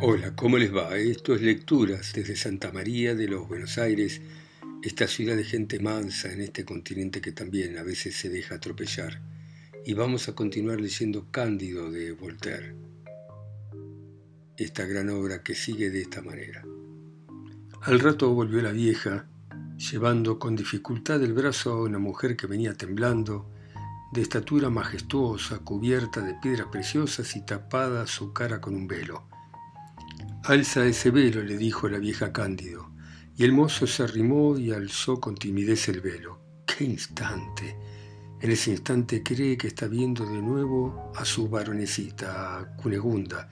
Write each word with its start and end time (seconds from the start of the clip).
Hola, 0.00 0.34
¿cómo 0.34 0.58
les 0.58 0.74
va? 0.74 0.96
Esto 0.96 1.36
es 1.36 1.40
Lecturas 1.40 2.12
desde 2.14 2.34
Santa 2.34 2.72
María 2.72 3.14
de 3.14 3.28
los 3.28 3.46
Buenos 3.46 3.78
Aires, 3.78 4.20
esta 4.82 5.06
ciudad 5.06 5.36
de 5.36 5.44
gente 5.44 5.78
mansa 5.78 6.32
en 6.32 6.40
este 6.40 6.64
continente 6.64 7.20
que 7.20 7.30
también 7.30 7.78
a 7.78 7.84
veces 7.84 8.16
se 8.16 8.28
deja 8.28 8.56
atropellar. 8.56 9.22
Y 9.86 9.94
vamos 9.94 10.28
a 10.28 10.34
continuar 10.34 10.80
leyendo 10.80 11.30
Cándido 11.30 11.92
de 11.92 12.10
Voltaire, 12.10 12.74
esta 14.56 14.84
gran 14.84 15.10
obra 15.10 15.44
que 15.44 15.54
sigue 15.54 15.90
de 15.90 16.02
esta 16.02 16.22
manera. 16.22 16.64
Al 17.82 18.00
rato 18.00 18.34
volvió 18.34 18.62
la 18.62 18.72
vieja, 18.72 19.28
llevando 19.78 20.40
con 20.40 20.56
dificultad 20.56 21.22
el 21.22 21.34
brazo 21.34 21.72
a 21.72 21.82
una 21.82 22.00
mujer 22.00 22.36
que 22.36 22.48
venía 22.48 22.74
temblando, 22.74 23.48
de 24.12 24.22
estatura 24.22 24.70
majestuosa, 24.70 25.60
cubierta 25.60 26.20
de 26.20 26.34
piedras 26.34 26.66
preciosas 26.72 27.36
y 27.36 27.46
tapada 27.46 28.08
su 28.08 28.32
cara 28.32 28.60
con 28.60 28.74
un 28.74 28.88
velo. 28.88 29.28
Alza 30.46 30.84
ese 30.84 31.10
velo, 31.10 31.42
le 31.42 31.56
dijo 31.56 31.88
la 31.88 31.96
vieja 31.96 32.30
Cándido, 32.30 32.90
y 33.34 33.44
el 33.44 33.52
mozo 33.52 33.86
se 33.86 34.02
arrimó 34.02 34.58
y 34.58 34.72
alzó 34.72 35.18
con 35.18 35.36
timidez 35.36 35.88
el 35.88 36.02
velo. 36.02 36.38
¡Qué 36.66 36.84
instante! 36.84 37.74
En 38.42 38.50
ese 38.50 38.72
instante 38.72 39.22
cree 39.22 39.56
que 39.56 39.68
está 39.68 39.86
viendo 39.86 40.26
de 40.26 40.42
nuevo 40.42 41.10
a 41.16 41.24
su 41.24 41.48
baronecita, 41.48 42.58
a 42.58 42.76
Cunegunda, 42.76 43.48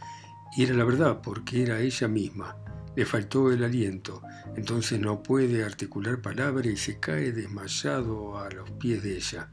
y 0.55 0.65
era 0.65 0.75
la 0.75 0.85
verdad, 0.85 1.23
porque 1.23 1.63
era 1.63 1.81
ella 1.81 2.09
misma. 2.09 2.59
Le 2.95 3.07
faltó 3.07 3.51
el 3.51 3.65
aliento, 3.65 4.21
entonces 4.55 5.01
no 5.01 5.23
puede 5.23 5.65
articular 5.65 6.21
palabra 6.21 6.69
y 6.69 6.77
se 6.77 7.01
cae 7.01 7.33
desmayado 7.33 8.37
a 8.37 8.51
los 8.51 8.71
pies 8.73 9.03
de 9.03 9.17
ella. 9.17 9.49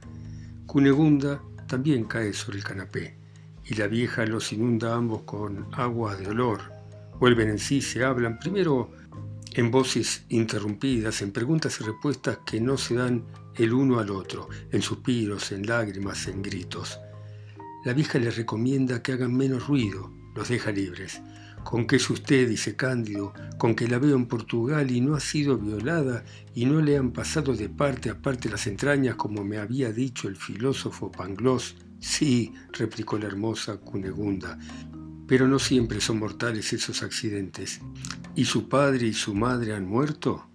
Cunegunda 0.65 1.41
también 1.70 2.03
cae 2.03 2.34
sobre 2.34 2.57
el 2.57 2.65
canapé 2.65 3.17
y 3.63 3.76
la 3.76 3.87
vieja 3.87 4.26
los 4.26 4.51
inunda 4.51 4.93
ambos 4.93 5.21
con 5.21 5.70
agua 5.71 6.18
de 6.18 6.27
olor. 6.27 6.79
Vuelven 7.20 7.49
en 7.49 7.59
sí, 7.59 7.81
se 7.81 8.03
hablan, 8.03 8.39
primero 8.39 8.91
en 9.53 9.71
voces 9.71 10.23
interrumpidas, 10.29 11.21
en 11.21 11.31
preguntas 11.31 11.79
y 11.81 11.84
respuestas 11.84 12.39
que 12.45 12.62
no 12.62 12.77
se 12.77 12.95
dan 12.95 13.25
el 13.55 13.73
uno 13.73 13.99
al 13.99 14.09
otro, 14.09 14.48
en 14.71 14.81
suspiros, 14.81 15.51
en 15.51 15.65
lágrimas, 15.67 16.27
en 16.27 16.41
gritos. 16.41 16.99
La 17.84 17.93
vieja 17.93 18.20
les 18.20 18.37
recomienda 18.37 19.01
que 19.01 19.13
hagan 19.13 19.35
menos 19.35 19.67
ruido, 19.67 20.12
los 20.35 20.49
deja 20.49 20.71
libres. 20.71 21.21
¿Con 21.63 21.87
qué 21.87 21.97
es 21.97 22.09
usted? 22.09 22.47
dice 22.47 22.75
Cándido, 22.75 23.34
con 23.57 23.75
que 23.75 23.87
la 23.87 23.99
veo 23.99 24.15
en 24.15 24.25
Portugal 24.25 24.90
y 24.91 25.01
no 25.01 25.15
ha 25.15 25.20
sido 25.20 25.57
violada 25.57 26.23
y 26.55 26.65
no 26.65 26.81
le 26.81 26.97
han 26.97 27.12
pasado 27.12 27.53
de 27.53 27.70
parte 27.70 28.09
a 28.09 28.21
parte 28.21 28.49
las 28.49 28.65
entrañas 28.65 29.15
como 29.15 29.43
me 29.43 29.57
había 29.57 29.91
dicho 29.91 30.27
el 30.27 30.35
filósofo 30.35 31.12
Pangloss. 31.12 31.75
Sí, 31.99 32.53
replicó 32.71 33.17
la 33.17 33.27
hermosa 33.27 33.77
Cunegunda, 33.77 34.57
pero 35.30 35.48
no 35.48 35.60
siempre 35.60 36.02
son 36.02 36.18
mortales 36.18 36.74
esos 36.74 37.04
accidentes. 37.04 37.82
¿Y 38.35 38.46
su 38.46 38.68
padre 38.68 39.05
y 39.05 39.13
su 39.13 39.36
madre 39.36 39.76
han 39.76 39.86
muerto? 39.86 40.48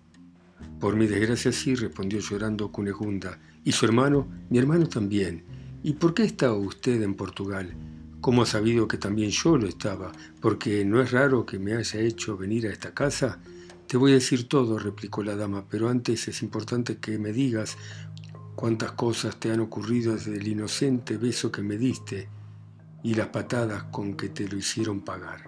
Por 0.80 0.96
mi 0.96 1.06
desgracia 1.06 1.52
sí, 1.52 1.76
respondió 1.76 2.18
llorando 2.18 2.72
Cunegunda. 2.72 3.38
¿Y 3.62 3.70
su 3.70 3.86
hermano? 3.86 4.26
Mi 4.50 4.58
hermano 4.58 4.88
también. 4.88 5.44
¿Y 5.84 5.92
por 5.92 6.12
qué 6.12 6.24
está 6.24 6.52
usted 6.52 7.00
en 7.02 7.14
Portugal? 7.14 7.72
¿Cómo 8.20 8.42
ha 8.42 8.46
sabido 8.46 8.88
que 8.88 8.98
también 8.98 9.30
yo 9.30 9.56
lo 9.56 9.68
estaba? 9.68 10.10
Porque 10.40 10.84
no 10.84 11.00
es 11.00 11.12
raro 11.12 11.46
que 11.46 11.60
me 11.60 11.74
haya 11.74 12.00
hecho 12.00 12.36
venir 12.36 12.66
a 12.66 12.72
esta 12.72 12.92
casa. 12.92 13.38
Te 13.86 13.96
voy 13.96 14.10
a 14.10 14.14
decir 14.14 14.48
todo, 14.48 14.80
replicó 14.80 15.22
la 15.22 15.36
dama, 15.36 15.66
pero 15.70 15.88
antes 15.88 16.26
es 16.26 16.42
importante 16.42 16.96
que 16.96 17.16
me 17.18 17.32
digas 17.32 17.76
cuántas 18.56 18.90
cosas 18.92 19.38
te 19.38 19.52
han 19.52 19.60
ocurrido 19.60 20.14
desde 20.14 20.34
el 20.34 20.48
inocente 20.48 21.16
beso 21.16 21.52
que 21.52 21.62
me 21.62 21.76
diste 21.76 22.33
y 23.04 23.14
las 23.14 23.28
patadas 23.28 23.84
con 23.84 24.14
que 24.14 24.30
te 24.30 24.48
lo 24.48 24.56
hicieron 24.56 25.02
pagar. 25.02 25.44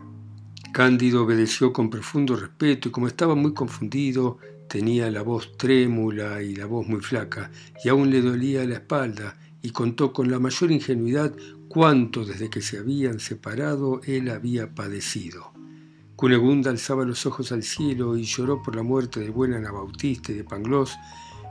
Cándido 0.73 1.25
obedeció 1.25 1.73
con 1.73 1.89
profundo 1.89 2.37
respeto 2.37 2.89
y 2.89 2.93
como 2.93 3.09
estaba 3.09 3.35
muy 3.35 3.55
confundido, 3.55 4.39
tenía 4.69 5.11
la 5.11 5.23
voz 5.23 5.57
trémula 5.57 6.43
y 6.43 6.55
la 6.55 6.67
voz 6.67 6.87
muy 6.87 7.01
flaca, 7.01 7.51
y 7.83 7.89
aún 7.89 8.11
le 8.11 8.21
dolía 8.21 8.65
la 8.67 8.75
espalda, 8.75 9.39
y 9.63 9.71
contó 9.71 10.13
con 10.13 10.31
la 10.31 10.39
mayor 10.39 10.71
ingenuidad 10.71 11.35
cuánto 11.69 12.27
desde 12.27 12.51
que 12.51 12.61
se 12.61 12.79
habían 12.79 13.21
separado 13.21 14.03
él 14.05 14.29
había 14.29 14.75
padecido. 14.75 15.53
Cunegunda 16.15 16.71
alzaba 16.71 17.07
los 17.07 17.25
ojos 17.25 17.53
al 17.53 17.63
cielo 17.63 18.19
y 18.19 18.25
lloró 18.25 18.63
por 18.63 18.77
la 18.77 18.83
muerte 18.83 19.21
del 19.21 19.31
buen 19.31 19.55
Anabautista 19.55 20.31
y 20.31 20.35
de 20.35 20.45
Pangloss, 20.45 20.95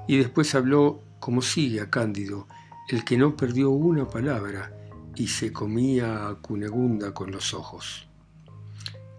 y 0.07 0.17
después 0.17 0.53
habló 0.53 1.01
como 1.19 1.41
sigue 1.41 1.81
a 1.81 1.89
Cándido, 1.89 2.47
el 2.89 3.03
que 3.03 3.17
no 3.17 3.35
perdió 3.35 3.71
una 3.71 4.07
palabra 4.07 4.71
y 5.15 5.27
se 5.27 5.53
comía 5.53 6.27
a 6.27 6.35
Cunegunda 6.35 7.13
con 7.13 7.31
los 7.31 7.53
ojos. 7.53 8.07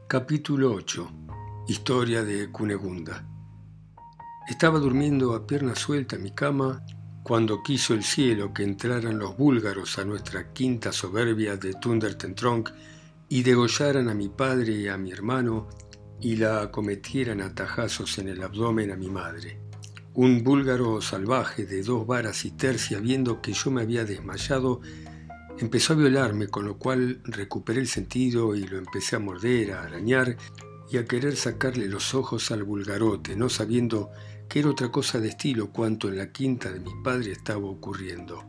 Capítulo 0.07 0.73
8 0.75 1.11
Historia 1.69 2.23
de 2.23 2.51
Cunegunda 2.51 3.27
Estaba 4.49 4.79
durmiendo 4.79 5.35
a 5.35 5.47
pierna 5.47 5.75
suelta 5.75 6.17
en 6.17 6.23
mi 6.23 6.33
cama 6.33 6.85
cuando 7.23 7.63
quiso 7.63 7.95
el 7.95 8.05
cielo 8.05 8.53
que 8.53 8.63
entraran 8.63 9.19
los 9.19 9.37
búlgaros 9.37 9.99
a 9.99 10.05
nuestra 10.05 10.53
quinta 10.53 10.93
soberbia 10.93 11.57
de 11.57 11.75
Tundertentronk 11.75 12.71
y 13.29 13.43
degollaran 13.43 14.09
a 14.09 14.15
mi 14.15 14.29
padre 14.29 14.73
y 14.75 14.89
a 14.89 14.97
mi 14.97 15.11
hermano 15.11 15.69
y 16.21 16.37
la 16.37 16.63
acometieran 16.63 17.41
a 17.41 17.55
tajazos 17.55 18.19
en 18.19 18.29
el 18.29 18.43
abdomen 18.43 18.91
a 18.91 18.97
mi 18.97 19.09
madre. 19.09 19.59
Un 20.15 20.45
búlgaro 20.45 21.01
salvaje 21.01 21.67
de 21.67 21.83
dos 21.83 22.07
varas 22.07 22.45
y 22.45 22.53
tercia, 22.53 23.01
viendo 23.01 23.43
que 23.43 23.53
yo 23.53 23.71
me 23.71 23.83
había 23.83 24.05
desmayado, 24.05 24.81
empezó 25.59 25.93
a 25.93 25.97
violarme, 25.97 26.49
con 26.49 26.67
lo 26.67 26.79
cual 26.79 27.21
recuperé 27.25 27.81
el 27.81 27.89
sentido 27.89 28.55
y 28.55 28.67
lo 28.67 28.79
empecé 28.79 29.17
a 29.17 29.21
morder, 29.21 29.73
a 29.73 29.83
arañar 29.83 30.37
y 30.91 30.99
a 30.99 31.05
querer 31.05 31.37
sacarle 31.37 31.89
los 31.89 32.15
ojos 32.15 32.51
al 32.51 32.65
vulgarote, 32.65 33.37
no 33.37 33.49
sabiendo 33.49 34.11
que 34.49 34.61
era 34.61 34.71
otra 34.71 34.91
cosa 34.93 35.19
de 35.19 35.29
estilo 35.29 35.73
cuanto 35.73 36.09
en 36.09 36.19
la 36.19 36.31
quinta 36.31 36.71
de 36.71 36.81
mi 36.81 36.93
padre 37.03 37.33
estaba 37.33 37.67
ocurriendo. 37.67 38.45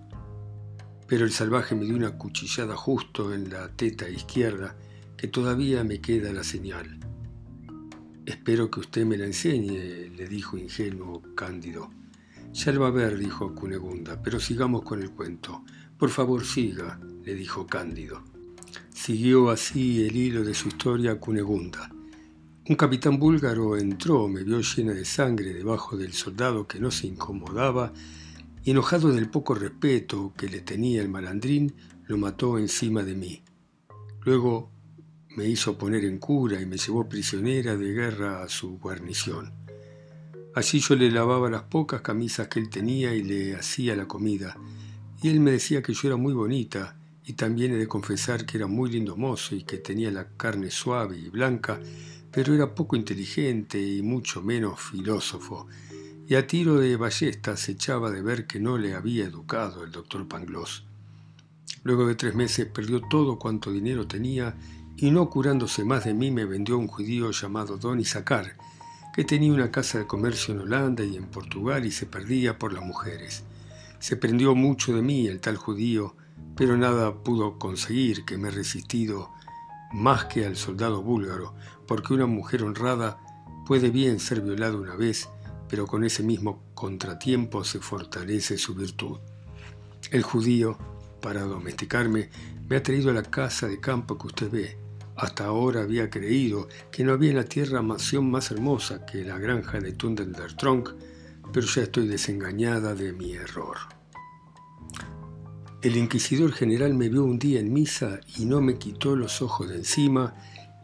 Pero 1.08 1.26
el 1.26 1.32
salvaje 1.32 1.74
me 1.74 1.86
dio 1.86 1.96
una 1.96 2.18
cuchillada 2.18 2.76
justo 2.76 3.34
en 3.34 3.50
la 3.50 3.70
teta 3.70 4.10
izquierda, 4.10 4.76
que 5.16 5.28
todavía 5.28 5.84
me 5.84 6.00
queda 6.00 6.32
la 6.32 6.44
señal. 6.44 7.00
Espero 8.26 8.70
que 8.70 8.82
usted 8.82 9.06
me 9.06 9.18
la 9.18 9.26
enseñe, 9.26 10.10
le 10.16 10.28
dijo 10.28 10.58
ingenuo 10.58 11.24
Cándido. 11.34 11.90
Ya 12.54 12.72
lo 12.72 12.82
va 12.82 12.88
a 12.88 12.92
ver, 12.92 13.18
dijo 13.18 13.56
Cunegunda, 13.56 14.22
pero 14.22 14.40
sigamos 14.40 14.84
con 14.84 15.02
el 15.02 15.12
cuento. 15.12 15.64
Por 15.98 16.10
favor, 16.12 16.46
siga, 16.46 17.00
le 17.26 17.34
dijo 17.34 17.66
Cándido. 17.66 18.22
Siguió 18.94 19.50
así 19.50 20.06
el 20.06 20.16
hilo 20.16 20.44
de 20.44 20.54
su 20.54 20.68
historia 20.68 21.20
Cunegunda. 21.20 21.92
Un 22.70 22.76
capitán 22.76 23.18
búlgaro 23.18 23.78
entró, 23.78 24.28
me 24.28 24.44
vio 24.44 24.60
llena 24.62 24.94
de 24.94 25.06
sangre 25.06 25.54
debajo 25.54 25.98
del 25.98 26.14
soldado 26.14 26.68
que 26.68 26.80
no 26.80 26.92
se 26.92 27.08
incomodaba, 27.08 27.94
y 28.64 28.72
enojado 28.72 29.12
del 29.12 29.30
poco 29.30 29.56
respeto 29.56 30.34
que 30.38 30.50
le 30.50 30.62
tenía 30.62 31.02
el 31.02 31.10
malandrín, 31.10 31.74
lo 32.06 32.18
mató 32.18 32.60
encima 32.60 33.02
de 33.02 33.16
mí. 33.16 33.44
Luego 34.24 34.70
me 35.36 35.48
hizo 35.48 35.80
poner 35.80 36.06
en 36.06 36.20
cura 36.20 36.62
y 36.62 36.66
me 36.68 36.78
llevó 36.78 37.10
prisionera 37.10 37.76
de 37.76 37.92
guerra 37.94 38.44
a 38.44 38.50
su 38.50 38.78
guarnición. 38.78 39.52
Allí 40.54 40.80
yo 40.80 40.96
le 40.96 41.10
lavaba 41.10 41.50
las 41.50 41.64
pocas 41.64 42.02
camisas 42.02 42.50
que 42.50 42.60
él 42.60 42.70
tenía 42.70 43.16
y 43.16 43.24
le 43.24 43.56
hacía 43.56 43.96
la 43.96 44.08
comida, 44.08 44.58
y 45.22 45.30
él 45.30 45.40
me 45.40 45.52
decía 45.52 45.82
que 45.82 45.94
yo 45.94 46.08
era 46.08 46.18
muy 46.18 46.34
bonita, 46.34 46.96
y 47.26 47.34
también 47.34 47.74
he 47.74 47.78
de 47.78 47.88
confesar 47.88 48.46
que 48.46 48.58
era 48.58 48.68
muy 48.68 48.90
lindo 48.90 49.18
mozo 49.18 49.56
y 49.56 49.64
que 49.64 49.78
tenía 49.78 50.12
la 50.12 50.30
carne 50.38 50.72
suave 50.72 51.18
y 51.18 51.30
blanca, 51.30 51.80
pero 52.32 52.54
era 52.54 52.74
poco 52.74 52.96
inteligente 52.96 53.82
y 53.82 54.02
mucho 54.02 54.42
menos 54.42 54.80
filósofo, 54.80 55.68
y 56.28 56.36
a 56.36 56.46
tiro 56.46 56.76
de 56.76 56.96
ballesta 56.98 57.58
se 57.58 57.74
echaba 57.74 58.12
de 58.12 58.22
ver 58.22 58.48
que 58.48 58.60
no 58.60 58.78
le 58.78 58.94
había 58.94 59.26
educado 59.26 59.84
el 59.84 59.92
doctor 59.92 60.28
Pangloss. 60.28 60.84
Luego 61.84 62.06
de 62.08 62.16
tres 62.16 62.36
meses 62.36 62.66
perdió 62.66 63.02
todo 63.02 63.40
cuanto 63.40 63.72
dinero 63.72 64.08
tenía 64.08 64.56
y 64.98 65.12
no 65.12 65.30
curándose 65.30 65.86
más 65.86 66.06
de 66.06 66.14
mí 66.14 66.32
me 66.32 66.46
vendió 66.46 66.76
a 66.76 66.80
un 66.80 66.88
judío 66.88 67.32
llamado 67.32 67.78
Don 67.78 68.00
Isaacar, 68.00 68.58
que 69.16 69.24
tenía 69.24 69.54
una 69.54 69.72
casa 69.72 70.00
de 70.00 70.08
comercio 70.08 70.54
en 70.54 70.62
Holanda 70.62 71.04
y 71.04 71.16
en 71.16 71.28
Portugal 71.28 71.86
y 71.86 71.92
se 71.92 72.06
perdía 72.06 72.60
por 72.60 72.74
las 72.74 72.84
mujeres. 72.84 73.44
Se 74.00 74.16
prendió 74.16 74.56
mucho 74.56 74.96
de 74.96 75.02
mí 75.02 75.28
el 75.28 75.40
tal 75.40 75.58
judío, 75.58 76.16
pero 76.56 76.78
nada 76.78 77.24
pudo 77.24 77.58
conseguir 77.60 78.26
que 78.26 78.38
me 78.38 78.52
resistido 78.52 79.32
más 79.92 80.26
que 80.26 80.46
al 80.46 80.56
soldado 80.56 81.02
búlgaro, 81.02 81.54
porque 81.88 82.14
una 82.14 82.26
mujer 82.26 82.64
honrada 82.64 83.20
puede 83.66 83.90
bien 83.90 84.20
ser 84.20 84.42
violada 84.42 84.76
una 84.76 84.96
vez, 84.96 85.30
pero 85.70 85.88
con 85.88 86.04
ese 86.04 86.24
mismo 86.24 86.64
contratiempo 86.74 87.64
se 87.64 87.80
fortalece 87.80 88.58
su 88.58 88.76
virtud. 88.76 89.20
El 90.12 90.24
judío, 90.24 90.78
para 91.22 91.42
domesticarme, 91.42 92.30
me 92.70 92.78
ha 92.78 92.84
traído 92.84 93.10
a 93.10 93.14
la 93.14 93.24
casa 93.24 93.68
de 93.68 93.80
campo 93.80 94.18
que 94.18 94.28
usted 94.28 94.52
ve. 94.52 94.78
Hasta 95.16 95.46
ahora 95.46 95.82
había 95.82 96.10
creído 96.10 96.68
que 96.92 97.04
no 97.04 97.14
había 97.14 97.32
en 97.32 97.38
la 97.38 97.44
tierra 97.44 97.82
mansión 97.82 98.30
más 98.30 98.52
hermosa 98.52 99.06
que 99.06 99.24
la 99.24 99.40
granja 99.40 99.80
de 99.80 99.94
Tundendertronk, 99.94 100.90
pero 101.52 101.66
ya 101.68 101.84
estoy 101.84 102.08
desengañada 102.08 102.96
de 102.96 103.14
mi 103.14 103.34
error. 103.34 103.78
El 105.82 105.96
inquisidor 105.96 106.52
general 106.54 106.94
me 106.96 107.08
vio 107.08 107.24
un 107.24 107.38
día 107.38 107.60
en 107.60 107.72
misa 107.72 108.20
y 108.38 108.46
no 108.46 108.62
me 108.62 108.78
quitó 108.78 109.16
los 109.16 109.42
ojos 109.42 109.70
de 109.70 109.76
encima 109.76 110.36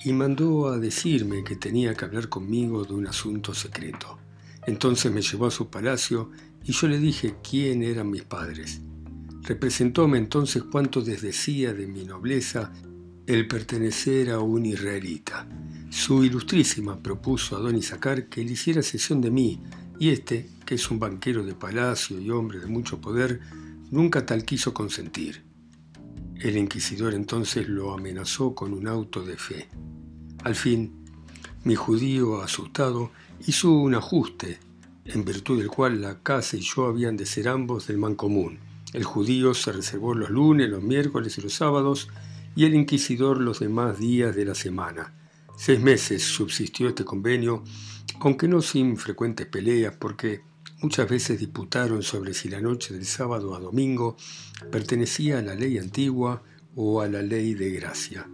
y 0.06 0.14
mandó 0.14 0.68
a 0.68 0.78
decirme 0.78 1.44
que 1.44 1.56
tenía 1.56 1.96
que 1.96 2.06
hablar 2.06 2.30
conmigo 2.30 2.84
de 2.84 2.94
un 2.94 3.08
asunto 3.08 3.54
secreto. 3.54 4.20
Entonces 4.66 5.12
me 5.12 5.22
llevó 5.22 5.48
a 5.48 5.52
su 5.52 5.70
palacio 5.70 6.30
y 6.64 6.72
yo 6.72 6.88
le 6.88 7.00
dije 7.00 7.36
quién 7.48 7.84
eran 7.84 8.10
mis 8.10 8.24
padres. 8.24 8.82
Representóme 9.42 10.18
entonces 10.18 10.64
cuánto 10.64 11.02
desdecía 11.02 11.74
de 11.74 11.88
mi 11.88 12.06
nobleza 12.06 12.72
el 13.26 13.48
pertenecer 13.48 14.30
a 14.30 14.40
un 14.40 14.66
israelita. 14.66 15.48
Su 15.90 16.24
ilustrísima 16.24 17.02
propuso 17.02 17.56
a 17.56 17.60
don 17.60 17.76
Isaacar 17.76 18.28
que 18.28 18.44
le 18.44 18.54
hiciera 18.54 18.82
sesión 18.82 19.22
de 19.22 19.32
mí, 19.32 19.62
y 20.00 20.10
éste, 20.10 20.50
que 20.66 20.76
es 20.76 20.92
un 20.92 21.00
banquero 21.00 21.44
de 21.44 21.54
palacio 21.54 22.20
y 22.20 22.30
hombre 22.30 22.60
de 22.60 22.68
mucho 22.68 23.00
poder, 23.00 23.40
nunca 23.92 24.26
tal 24.26 24.46
quiso 24.46 24.74
consentir. 24.74 25.44
El 26.40 26.58
inquisidor 26.58 27.14
entonces 27.14 27.70
lo 27.70 27.94
amenazó 27.94 28.54
con 28.54 28.74
un 28.74 28.88
auto 28.88 29.24
de 29.24 29.38
fe. 29.38 29.68
Al 30.44 30.56
fin, 30.56 31.06
mi 31.64 31.76
judío, 31.76 32.42
asustado, 32.42 33.12
hizo 33.48 33.72
un 33.72 33.96
ajuste, 33.96 34.60
en 35.06 35.24
virtud 35.24 35.60
del 35.60 35.70
cual 35.70 36.02
la 36.02 36.20
casa 36.20 36.58
y 36.58 36.62
yo 36.62 36.86
habían 36.86 37.16
de 37.16 37.26
ser 37.26 37.48
ambos 37.48 37.88
del 37.88 37.98
mancomún. 37.98 38.60
El 38.94 39.04
judío 39.04 39.54
se 39.54 39.72
reservó 39.72 40.14
los 40.14 40.30
lunes, 40.30 40.70
los 40.70 40.84
miércoles 40.84 41.38
y 41.38 41.42
los 41.42 41.54
sábados, 41.54 42.10
y 42.56 42.66
el 42.66 42.76
inquisidor 42.76 43.40
los 43.40 43.60
demás 43.60 43.98
días 43.98 44.36
de 44.36 44.46
la 44.46 44.56
semana. 44.56 45.14
Seis 45.56 45.80
meses 45.80 46.24
subsistió 46.24 46.90
este 46.90 47.06
convenio, 47.06 47.64
aunque 48.24 48.48
no 48.48 48.62
sin 48.62 48.96
frecuentes 48.96 49.48
peleas, 49.48 49.96
porque 50.00 50.44
muchas 50.82 51.10
veces 51.10 51.42
disputaron 51.42 52.04
sobre 52.04 52.34
si 52.34 52.48
la 52.48 52.62
noche 52.62 52.94
del 52.94 53.06
sábado 53.06 53.54
a 53.54 53.60
domingo 53.60 54.16
pertenecía 54.72 55.40
a 55.40 55.42
la 55.42 55.56
ley 55.56 55.78
antigua 55.78 56.42
o 56.74 57.02
a 57.02 57.10
la 57.10 57.22
ley 57.22 57.54
de 57.54 57.72
gracia. 57.72 58.26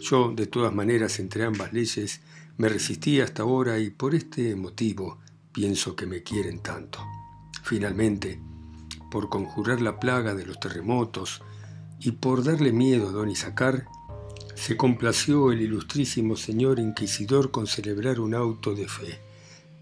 Yo, 0.00 0.32
de 0.32 0.46
todas 0.46 0.72
maneras, 0.72 1.18
entre 1.18 1.44
ambas 1.44 1.72
leyes, 1.72 2.20
me 2.56 2.68
resistí 2.68 3.20
hasta 3.20 3.42
ahora 3.42 3.80
y 3.80 3.90
por 3.90 4.14
este 4.14 4.54
motivo 4.54 5.18
pienso 5.50 5.96
que 5.96 6.06
me 6.06 6.22
quieren 6.22 6.60
tanto. 6.60 7.00
Finalmente, 7.64 8.40
por 9.10 9.28
conjurar 9.28 9.80
la 9.80 9.98
plaga 9.98 10.34
de 10.34 10.46
los 10.46 10.60
terremotos 10.60 11.42
y 11.98 12.12
por 12.12 12.44
darle 12.44 12.70
miedo 12.70 13.08
a 13.08 13.12
don 13.12 13.28
Isaacar, 13.28 13.86
se 14.56 14.76
complació 14.76 15.52
el 15.52 15.60
ilustrísimo 15.60 16.34
señor 16.34 16.80
inquisidor 16.80 17.50
con 17.50 17.66
celebrar 17.66 18.18
un 18.18 18.34
auto 18.34 18.74
de 18.74 18.88
fe. 18.88 19.20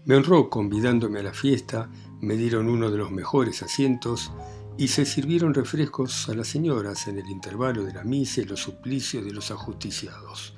Me 0.03 0.15
honró 0.15 0.49
convidándome 0.49 1.21
a 1.21 1.23
la 1.23 1.33
fiesta, 1.33 1.89
me 2.21 2.35
dieron 2.35 2.69
uno 2.69 2.91
de 2.91 2.97
los 2.97 3.09
mejores 3.09 3.63
asientos 3.63 4.31
y 4.77 4.89
se 4.89 5.05
sirvieron 5.05 5.53
refrescos 5.53 6.27
a 6.27 6.35
las 6.35 6.49
señoras 6.49 7.07
en 7.07 7.17
el 7.17 7.29
intervalo 7.29 7.83
de 7.83 7.93
la 7.93 8.03
misa 8.03 8.41
y 8.41 8.45
los 8.45 8.59
suplicios 8.59 9.23
de 9.23 9.31
los 9.31 9.49
ajusticiados. 9.49 10.55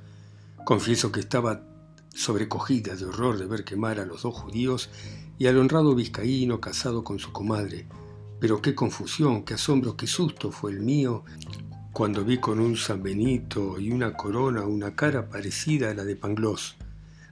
Confieso 0.65 1.11
que 1.11 1.19
estaba 1.19 1.63
sobrecogida 2.13 2.95
de 2.95 3.05
horror 3.05 3.37
de 3.37 3.45
ver 3.45 3.63
quemar 3.63 3.99
a 3.99 4.05
los 4.05 4.23
dos 4.23 4.33
judíos 4.33 4.89
y 5.37 5.45
al 5.45 5.59
honrado 5.59 5.93
vizcaíno 5.93 6.59
casado 6.59 7.03
con 7.03 7.19
su 7.19 7.31
comadre. 7.31 7.87
Pero 8.39 8.63
qué 8.63 8.73
confusión, 8.73 9.43
qué 9.43 9.53
asombro, 9.53 9.95
qué 9.95 10.07
susto 10.07 10.51
fue 10.51 10.71
el 10.71 10.81
mío 10.81 11.23
cuando 11.97 12.23
vi 12.23 12.37
con 12.37 12.59
un 12.59 12.77
San 12.77 13.01
Benito 13.01 13.79
y 13.79 13.89
una 13.89 14.13
corona 14.13 14.61
una 14.67 14.93
cara 14.93 15.27
parecida 15.29 15.89
a 15.89 15.95
la 15.95 16.05
de 16.05 16.15
Pangloss. 16.15 16.75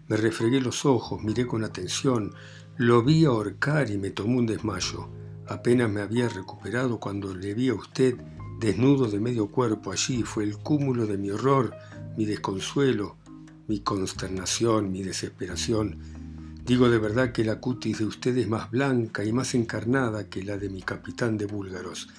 Me 0.08 0.18
refregué 0.18 0.60
los 0.60 0.88
ojos, 0.88 1.24
miré 1.24 1.46
con 1.46 1.64
atención, 1.64 2.34
lo 2.76 3.04
vi 3.04 3.26
ahorcar 3.26 3.92
y 3.92 4.00
me 4.00 4.10
tomó 4.10 4.40
un 4.40 4.48
desmayo. 4.48 5.08
Apenas 5.48 5.92
me 5.92 6.02
había 6.02 6.30
recuperado 6.30 7.00
cuando 7.00 7.36
le 7.36 7.54
vi 7.54 7.70
a 7.70 7.76
usted 7.76 8.16
desnudo 8.60 9.08
de 9.08 9.20
medio 9.20 9.52
cuerpo 9.52 9.92
allí. 9.92 10.24
Fue 10.24 10.44
el 10.44 10.58
cúmulo 10.58 11.06
de 11.06 11.20
mi 11.20 11.30
horror, 11.30 11.72
mi 12.18 12.26
desconsuelo, 12.26 13.18
mi 13.68 13.82
consternación, 13.82 14.92
mi 14.92 15.04
desesperación. 15.04 16.00
Digo 16.66 16.90
de 16.90 16.98
verdad 16.98 17.34
que 17.34 17.44
la 17.44 17.60
cutis 17.60 18.00
de 18.00 18.06
usted 18.06 18.36
es 18.36 18.48
más 18.48 18.72
blanca 18.72 19.24
y 19.24 19.32
más 19.32 19.54
encarnada 19.54 20.28
que 20.28 20.42
la 20.42 20.58
de 20.58 20.70
mi 20.70 20.82
capitán 20.82 21.38
de 21.38 21.46
búlgaros, 21.46 22.10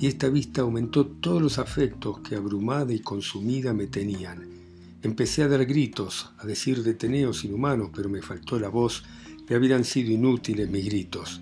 y 0.00 0.06
esta 0.06 0.28
vista 0.28 0.62
aumentó 0.62 1.06
todos 1.06 1.42
los 1.42 1.58
afectos 1.58 2.20
que 2.20 2.36
abrumada 2.36 2.92
y 2.92 3.00
consumida 3.00 3.72
me 3.72 3.86
tenían. 3.86 4.46
Empecé 5.02 5.42
a 5.42 5.48
dar 5.48 5.64
gritos, 5.64 6.32
a 6.38 6.46
decir 6.46 6.82
deteneos 6.82 7.44
inhumanos, 7.44 7.90
pero 7.94 8.08
me 8.08 8.22
faltó 8.22 8.58
la 8.58 8.68
voz, 8.68 9.04
le 9.48 9.56
habían 9.56 9.84
sido 9.84 10.10
inútiles 10.10 10.68
mis 10.68 10.84
gritos. 10.84 11.40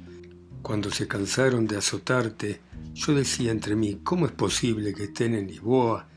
Cuando 0.62 0.90
se 0.90 1.06
cansaron 1.06 1.66
de 1.66 1.76
azotarte, 1.76 2.60
yo 2.94 3.14
decía 3.14 3.50
entre 3.50 3.76
mí, 3.76 4.00
¿cómo 4.02 4.26
es 4.26 4.32
posible 4.32 4.94
que 4.94 5.04
estén 5.04 5.34
en 5.34 5.46
Lisboa 5.46 6.08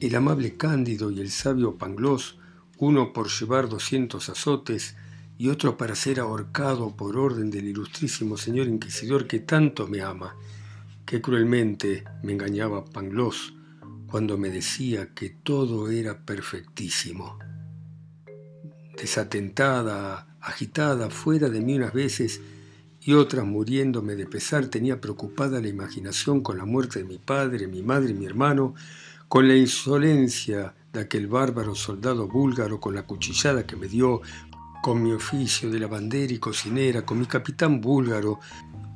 el 0.00 0.14
amable 0.14 0.56
Cándido 0.56 1.10
y 1.10 1.20
el 1.20 1.30
sabio 1.30 1.76
Pangloss, 1.76 2.38
uno 2.78 3.12
por 3.12 3.28
llevar 3.28 3.68
doscientos 3.68 4.28
azotes 4.28 4.96
y 5.36 5.48
otro 5.48 5.76
para 5.76 5.94
ser 5.94 6.20
ahorcado 6.20 6.96
por 6.96 7.18
orden 7.18 7.50
del 7.50 7.68
ilustrísimo 7.68 8.36
señor 8.36 8.68
inquisidor 8.68 9.26
que 9.26 9.40
tanto 9.40 9.86
me 9.86 10.00
ama? 10.00 10.34
Qué 11.06 11.20
cruelmente 11.20 12.04
me 12.22 12.32
engañaba 12.32 12.84
Pangloss 12.84 13.54
cuando 14.06 14.36
me 14.38 14.50
decía 14.50 15.14
que 15.14 15.30
todo 15.30 15.90
era 15.90 16.18
perfectísimo. 16.24 17.38
Desatentada, 18.96 20.36
agitada, 20.40 21.10
fuera 21.10 21.48
de 21.48 21.60
mí 21.60 21.76
unas 21.76 21.92
veces, 21.92 22.40
y 23.02 23.14
otras 23.14 23.46
muriéndome 23.46 24.14
de 24.14 24.26
pesar 24.26 24.66
tenía 24.66 25.00
preocupada 25.00 25.60
la 25.60 25.68
imaginación 25.68 26.42
con 26.42 26.58
la 26.58 26.64
muerte 26.64 27.00
de 27.00 27.06
mi 27.06 27.18
padre, 27.18 27.66
mi 27.66 27.82
madre 27.82 28.10
y 28.10 28.14
mi 28.14 28.26
hermano, 28.26 28.74
con 29.28 29.48
la 29.48 29.56
insolencia 29.56 30.74
de 30.92 31.00
aquel 31.00 31.28
bárbaro 31.28 31.74
soldado 31.74 32.26
búlgaro, 32.26 32.80
con 32.80 32.94
la 32.94 33.06
cuchillada 33.06 33.64
que 33.64 33.76
me 33.76 33.86
dio, 33.86 34.20
con 34.82 35.02
mi 35.02 35.12
oficio 35.12 35.70
de 35.70 35.78
lavandera 35.78 36.32
y 36.32 36.38
cocinera, 36.38 37.06
con 37.06 37.20
mi 37.20 37.26
capitán 37.26 37.80
búlgaro, 37.80 38.40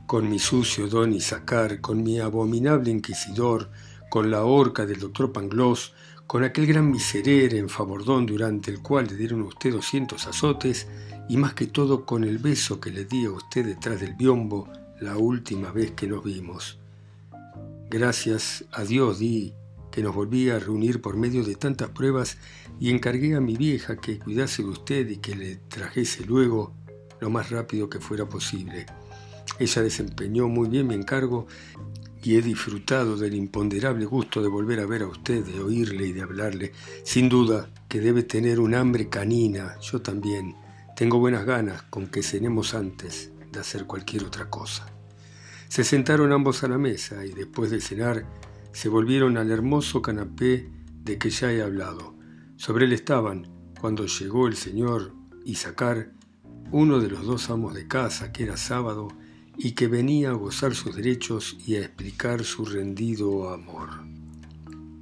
con 0.06 0.28
mi 0.28 0.38
sucio 0.38 0.86
don 0.88 1.12
Isaacar, 1.12 1.80
con 1.80 2.02
mi 2.02 2.20
abominable 2.20 2.90
inquisidor, 2.90 3.70
con 4.10 4.30
la 4.30 4.44
horca 4.44 4.86
del 4.86 5.00
doctor 5.00 5.32
Pangloss, 5.32 5.92
con 6.26 6.44
aquel 6.44 6.66
gran 6.66 6.90
miserere 6.90 7.58
en 7.58 7.68
Fabordón 7.68 8.26
durante 8.26 8.70
el 8.70 8.80
cual 8.80 9.06
le 9.06 9.16
dieron 9.16 9.42
a 9.42 9.46
usted 9.46 9.72
doscientos 9.72 10.26
azotes, 10.26 10.86
y 11.28 11.36
más 11.36 11.54
que 11.54 11.66
todo 11.66 12.04
con 12.04 12.24
el 12.24 12.38
beso 12.38 12.80
que 12.80 12.90
le 12.90 13.04
di 13.06 13.24
a 13.24 13.30
usted 13.30 13.64
detrás 13.64 14.00
del 14.00 14.14
biombo 14.14 14.68
la 15.00 15.16
última 15.16 15.72
vez 15.72 15.92
que 15.92 16.06
nos 16.06 16.22
vimos. 16.22 16.78
Gracias 17.88 18.64
a 18.72 18.84
Dios 18.84 19.18
di 19.18 19.54
que 19.90 20.02
nos 20.02 20.14
volvía 20.14 20.56
a 20.56 20.58
reunir 20.58 21.00
por 21.00 21.16
medio 21.16 21.44
de 21.44 21.54
tantas 21.54 21.88
pruebas 21.90 22.36
y 22.80 22.90
encargué 22.90 23.36
a 23.36 23.40
mi 23.40 23.56
vieja 23.56 23.96
que 23.96 24.18
cuidase 24.18 24.62
de 24.62 24.68
usted 24.68 25.08
y 25.08 25.18
que 25.18 25.36
le 25.36 25.56
trajese 25.68 26.24
luego 26.24 26.72
lo 27.20 27.30
más 27.30 27.50
rápido 27.50 27.88
que 27.88 28.00
fuera 28.00 28.28
posible. 28.28 28.86
Ella 29.58 29.82
desempeñó 29.82 30.48
muy 30.48 30.68
bien 30.68 30.86
mi 30.86 30.94
encargo 30.94 31.46
y 32.22 32.36
he 32.36 32.42
disfrutado 32.42 33.16
del 33.16 33.34
imponderable 33.34 34.06
gusto 34.06 34.42
de 34.42 34.48
volver 34.48 34.80
a 34.80 34.86
ver 34.86 35.02
a 35.02 35.06
usted, 35.06 35.44
de 35.44 35.60
oírle 35.60 36.06
y 36.06 36.12
de 36.12 36.22
hablarle. 36.22 36.72
Sin 37.04 37.28
duda 37.28 37.68
que 37.88 38.00
debe 38.00 38.22
tener 38.22 38.60
un 38.60 38.74
hambre 38.74 39.08
canina, 39.08 39.78
yo 39.80 40.00
también. 40.00 40.56
Tengo 40.96 41.18
buenas 41.18 41.44
ganas 41.44 41.82
con 41.82 42.06
que 42.06 42.22
cenemos 42.22 42.74
antes 42.74 43.30
de 43.52 43.60
hacer 43.60 43.84
cualquier 43.84 44.24
otra 44.24 44.48
cosa. 44.48 44.86
Se 45.68 45.84
sentaron 45.84 46.32
ambos 46.32 46.64
a 46.64 46.68
la 46.68 46.78
mesa 46.78 47.24
y 47.26 47.32
después 47.32 47.70
de 47.70 47.80
cenar 47.80 48.26
se 48.72 48.88
volvieron 48.88 49.36
al 49.36 49.50
hermoso 49.50 50.02
canapé 50.02 50.70
de 51.02 51.18
que 51.18 51.30
ya 51.30 51.52
he 51.52 51.62
hablado. 51.62 52.14
Sobre 52.56 52.86
él 52.86 52.92
estaban, 52.92 53.48
cuando 53.80 54.06
llegó 54.06 54.46
el 54.46 54.56
señor 54.56 55.12
Isaacar, 55.44 56.12
uno 56.70 57.00
de 57.00 57.10
los 57.10 57.26
dos 57.26 57.50
amos 57.50 57.74
de 57.74 57.86
casa, 57.86 58.32
que 58.32 58.44
era 58.44 58.56
sábado, 58.56 59.08
y 59.56 59.72
que 59.72 59.88
venía 59.88 60.30
a 60.30 60.34
gozar 60.34 60.74
sus 60.74 60.96
derechos 60.96 61.56
y 61.66 61.76
a 61.76 61.80
explicar 61.80 62.44
su 62.44 62.64
rendido 62.64 63.50
amor. 63.50 63.90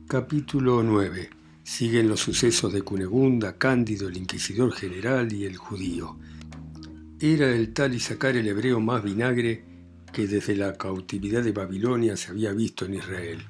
Capítulo 0.09 0.83
9 0.83 1.31
Siguen 1.65 2.09
los 2.09 2.21
sucesos 2.21 2.73
de 2.73 2.83
Cunegunda, 2.83 3.57
Cándido, 3.57 4.09
el 4.09 4.17
inquisidor 4.17 4.73
general 4.73 5.33
y 5.33 5.45
el 5.45 5.57
judío. 5.57 6.17
Era 7.21 7.51
el 7.51 7.73
tal 7.73 7.95
Isaacar 7.95 8.37
el 8.37 8.49
hebreo 8.49 8.81
más 8.81 9.03
vinagre 9.03 9.65
que 10.13 10.27
desde 10.27 10.57
la 10.57 10.77
cautividad 10.77 11.43
de 11.43 11.53
Babilonia 11.53 12.17
se 12.17 12.33
había 12.33 12.53
visto 12.53 12.85
en 12.85 12.95
Israel. 12.95 13.45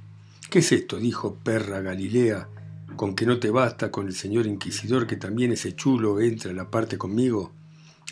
¿Qué 0.50 0.58
es 0.58 0.70
esto? 0.72 0.98
dijo 0.98 1.38
perra 1.42 1.80
Galilea, 1.80 2.48
con 2.96 3.16
que 3.16 3.24
no 3.24 3.38
te 3.38 3.50
basta 3.50 3.90
con 3.90 4.06
el 4.06 4.14
señor 4.14 4.46
inquisidor 4.46 5.06
que 5.06 5.16
también 5.16 5.52
ese 5.52 5.74
chulo 5.74 6.20
entra 6.20 6.50
a 6.50 6.54
la 6.54 6.70
parte 6.70 6.98
conmigo. 6.98 7.52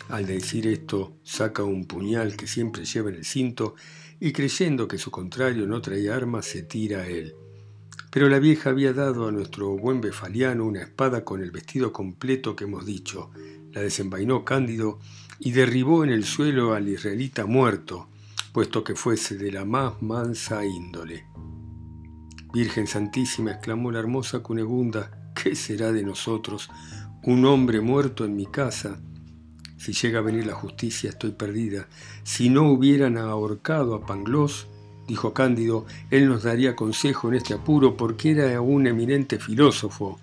Al 0.09 0.25
decir 0.25 0.67
esto, 0.67 1.17
saca 1.23 1.63
un 1.63 1.85
puñal 1.85 2.35
que 2.35 2.47
siempre 2.47 2.85
lleva 2.85 3.09
en 3.09 3.15
el 3.15 3.25
cinto 3.25 3.75
y 4.19 4.33
creyendo 4.33 4.87
que 4.87 4.97
su 4.97 5.09
contrario 5.11 5.65
no 5.67 5.81
traía 5.81 6.15
armas, 6.15 6.45
se 6.45 6.63
tira 6.63 7.01
a 7.01 7.07
él. 7.07 7.35
Pero 8.11 8.27
la 8.27 8.39
vieja 8.39 8.71
había 8.71 8.93
dado 8.93 9.27
a 9.27 9.31
nuestro 9.31 9.77
buen 9.77 10.01
befaliano 10.01 10.65
una 10.65 10.81
espada 10.81 11.23
con 11.23 11.41
el 11.41 11.51
vestido 11.51 11.93
completo 11.93 12.55
que 12.55 12.65
hemos 12.65 12.85
dicho. 12.85 13.31
La 13.71 13.81
desenvainó 13.81 14.43
Cándido 14.43 14.99
y 15.39 15.51
derribó 15.51 16.03
en 16.03 16.09
el 16.09 16.25
suelo 16.25 16.73
al 16.73 16.89
israelita 16.89 17.45
muerto, 17.45 18.09
puesto 18.51 18.83
que 18.83 18.95
fuese 18.95 19.37
de 19.37 19.51
la 19.51 19.63
más 19.63 20.01
mansa 20.01 20.65
índole. 20.65 21.25
Virgen 22.53 22.85
Santísima, 22.85 23.51
exclamó 23.51 23.91
la 23.91 23.99
hermosa 23.99 24.43
Cunegunda, 24.43 25.21
¿Qué 25.33 25.55
será 25.55 25.91
de 25.91 26.03
nosotros? 26.03 26.69
Un 27.23 27.45
hombre 27.45 27.81
muerto 27.81 28.25
en 28.25 28.35
mi 28.35 28.45
casa. 28.45 29.01
Si 29.81 29.93
llega 29.93 30.19
a 30.19 30.21
venir 30.21 30.45
la 30.45 30.53
justicia, 30.53 31.09
estoy 31.09 31.31
perdida. 31.31 31.87
Si 32.21 32.49
no 32.49 32.69
hubieran 32.69 33.17
ahorcado 33.17 33.95
a 33.95 34.05
Pangloss, 34.05 34.67
dijo 35.07 35.33
Cándido, 35.33 35.87
él 36.11 36.29
nos 36.29 36.43
daría 36.43 36.75
consejo 36.75 37.29
en 37.29 37.33
este 37.33 37.55
apuro 37.55 37.97
porque 37.97 38.29
era 38.29 38.61
un 38.61 38.85
eminente 38.85 39.39
filósofo. 39.39 40.19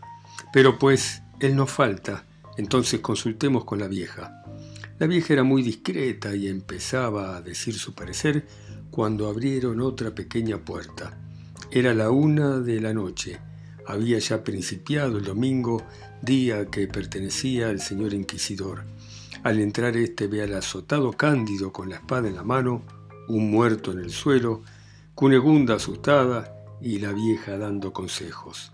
Pero 0.52 0.78
pues, 0.78 1.22
él 1.40 1.56
no 1.56 1.66
falta. 1.66 2.24
Entonces 2.56 3.00
consultemos 3.00 3.64
con 3.64 3.80
la 3.80 3.88
vieja. 3.88 4.44
La 5.00 5.08
vieja 5.08 5.32
era 5.32 5.42
muy 5.42 5.62
discreta 5.62 6.36
y 6.36 6.46
empezaba 6.46 7.36
a 7.36 7.42
decir 7.42 7.74
su 7.74 7.96
parecer 7.96 8.46
cuando 8.92 9.28
abrieron 9.28 9.80
otra 9.80 10.14
pequeña 10.14 10.58
puerta. 10.58 11.18
Era 11.72 11.94
la 11.94 12.12
una 12.12 12.60
de 12.60 12.80
la 12.80 12.94
noche. 12.94 13.40
Había 13.88 14.20
ya 14.20 14.44
principiado 14.44 15.18
el 15.18 15.24
domingo, 15.24 15.82
día 16.22 16.66
que 16.66 16.86
pertenecía 16.86 17.70
al 17.70 17.80
señor 17.80 18.14
inquisidor. 18.14 18.84
Al 19.48 19.60
entrar 19.60 19.96
éste 19.96 20.26
ve 20.26 20.42
al 20.42 20.52
azotado 20.52 21.10
Cándido 21.14 21.72
con 21.72 21.88
la 21.88 21.94
espada 21.94 22.28
en 22.28 22.34
la 22.34 22.44
mano, 22.44 22.82
un 23.28 23.50
muerto 23.50 23.92
en 23.92 24.00
el 24.00 24.10
suelo, 24.10 24.62
Cunegunda 25.14 25.76
asustada 25.76 26.54
y 26.82 26.98
la 26.98 27.14
vieja 27.14 27.56
dando 27.56 27.94
consejos. 27.94 28.72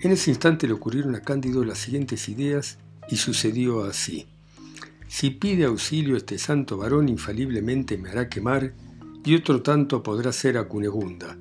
En 0.00 0.12
ese 0.12 0.30
instante 0.30 0.68
le 0.68 0.74
ocurrieron 0.74 1.16
a 1.16 1.22
Cándido 1.22 1.64
las 1.64 1.78
siguientes 1.78 2.28
ideas 2.28 2.78
y 3.08 3.16
sucedió 3.16 3.82
así. 3.82 4.28
Si 5.08 5.30
pide 5.30 5.64
auxilio 5.64 6.16
este 6.16 6.38
santo 6.38 6.76
varón, 6.76 7.08
infaliblemente 7.08 7.98
me 7.98 8.10
hará 8.10 8.28
quemar, 8.28 8.74
y 9.24 9.34
otro 9.34 9.62
tanto 9.62 10.00
podrá 10.00 10.30
ser 10.30 10.58
a 10.58 10.68
Cunegunda. 10.68 11.36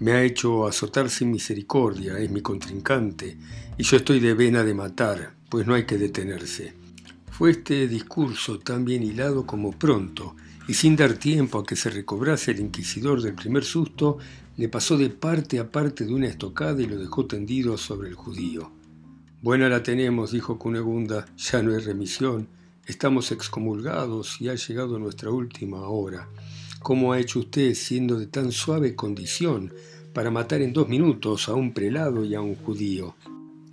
Me 0.00 0.10
ha 0.10 0.24
hecho 0.24 0.66
azotar 0.66 1.08
sin 1.08 1.30
misericordia, 1.30 2.18
es 2.18 2.32
mi 2.32 2.40
contrincante, 2.40 3.38
y 3.78 3.84
yo 3.84 3.96
estoy 3.96 4.18
de 4.18 4.34
vena 4.34 4.64
de 4.64 4.74
matar, 4.74 5.34
pues 5.48 5.68
no 5.68 5.74
hay 5.74 5.86
que 5.86 5.98
detenerse. 5.98 6.85
Fue 7.36 7.50
este 7.50 7.86
discurso 7.86 8.58
tan 8.60 8.86
bien 8.86 9.02
hilado 9.02 9.44
como 9.44 9.72
pronto, 9.72 10.36
y 10.66 10.72
sin 10.72 10.96
dar 10.96 11.18
tiempo 11.18 11.58
a 11.58 11.66
que 11.66 11.76
se 11.76 11.90
recobrase 11.90 12.52
el 12.52 12.60
inquisidor 12.60 13.20
del 13.20 13.34
primer 13.34 13.62
susto, 13.62 14.16
le 14.56 14.70
pasó 14.70 14.96
de 14.96 15.10
parte 15.10 15.58
a 15.58 15.70
parte 15.70 16.06
de 16.06 16.14
una 16.14 16.28
estocada 16.28 16.80
y 16.80 16.86
lo 16.86 16.96
dejó 16.96 17.26
tendido 17.26 17.76
sobre 17.76 18.08
el 18.08 18.14
judío. 18.14 18.72
Buena 19.42 19.68
la 19.68 19.82
tenemos, 19.82 20.32
dijo 20.32 20.58
Cunegunda, 20.58 21.26
ya 21.36 21.62
no 21.62 21.74
hay 21.74 21.80
remisión, 21.80 22.48
Estamos 22.86 23.32
excomulgados 23.32 24.40
y 24.40 24.48
ha 24.48 24.54
llegado 24.54 24.98
nuestra 24.98 25.30
última 25.30 25.88
hora. 25.88 26.30
¿Cómo 26.80 27.12
ha 27.12 27.18
hecho 27.18 27.40
usted, 27.40 27.74
siendo 27.74 28.18
de 28.18 28.28
tan 28.28 28.50
suave 28.50 28.94
condición, 28.94 29.74
para 30.14 30.30
matar 30.30 30.62
en 30.62 30.72
dos 30.72 30.88
minutos 30.88 31.50
a 31.50 31.54
un 31.54 31.74
prelado 31.74 32.24
y 32.24 32.34
a 32.34 32.40
un 32.40 32.54
judío? 32.54 33.16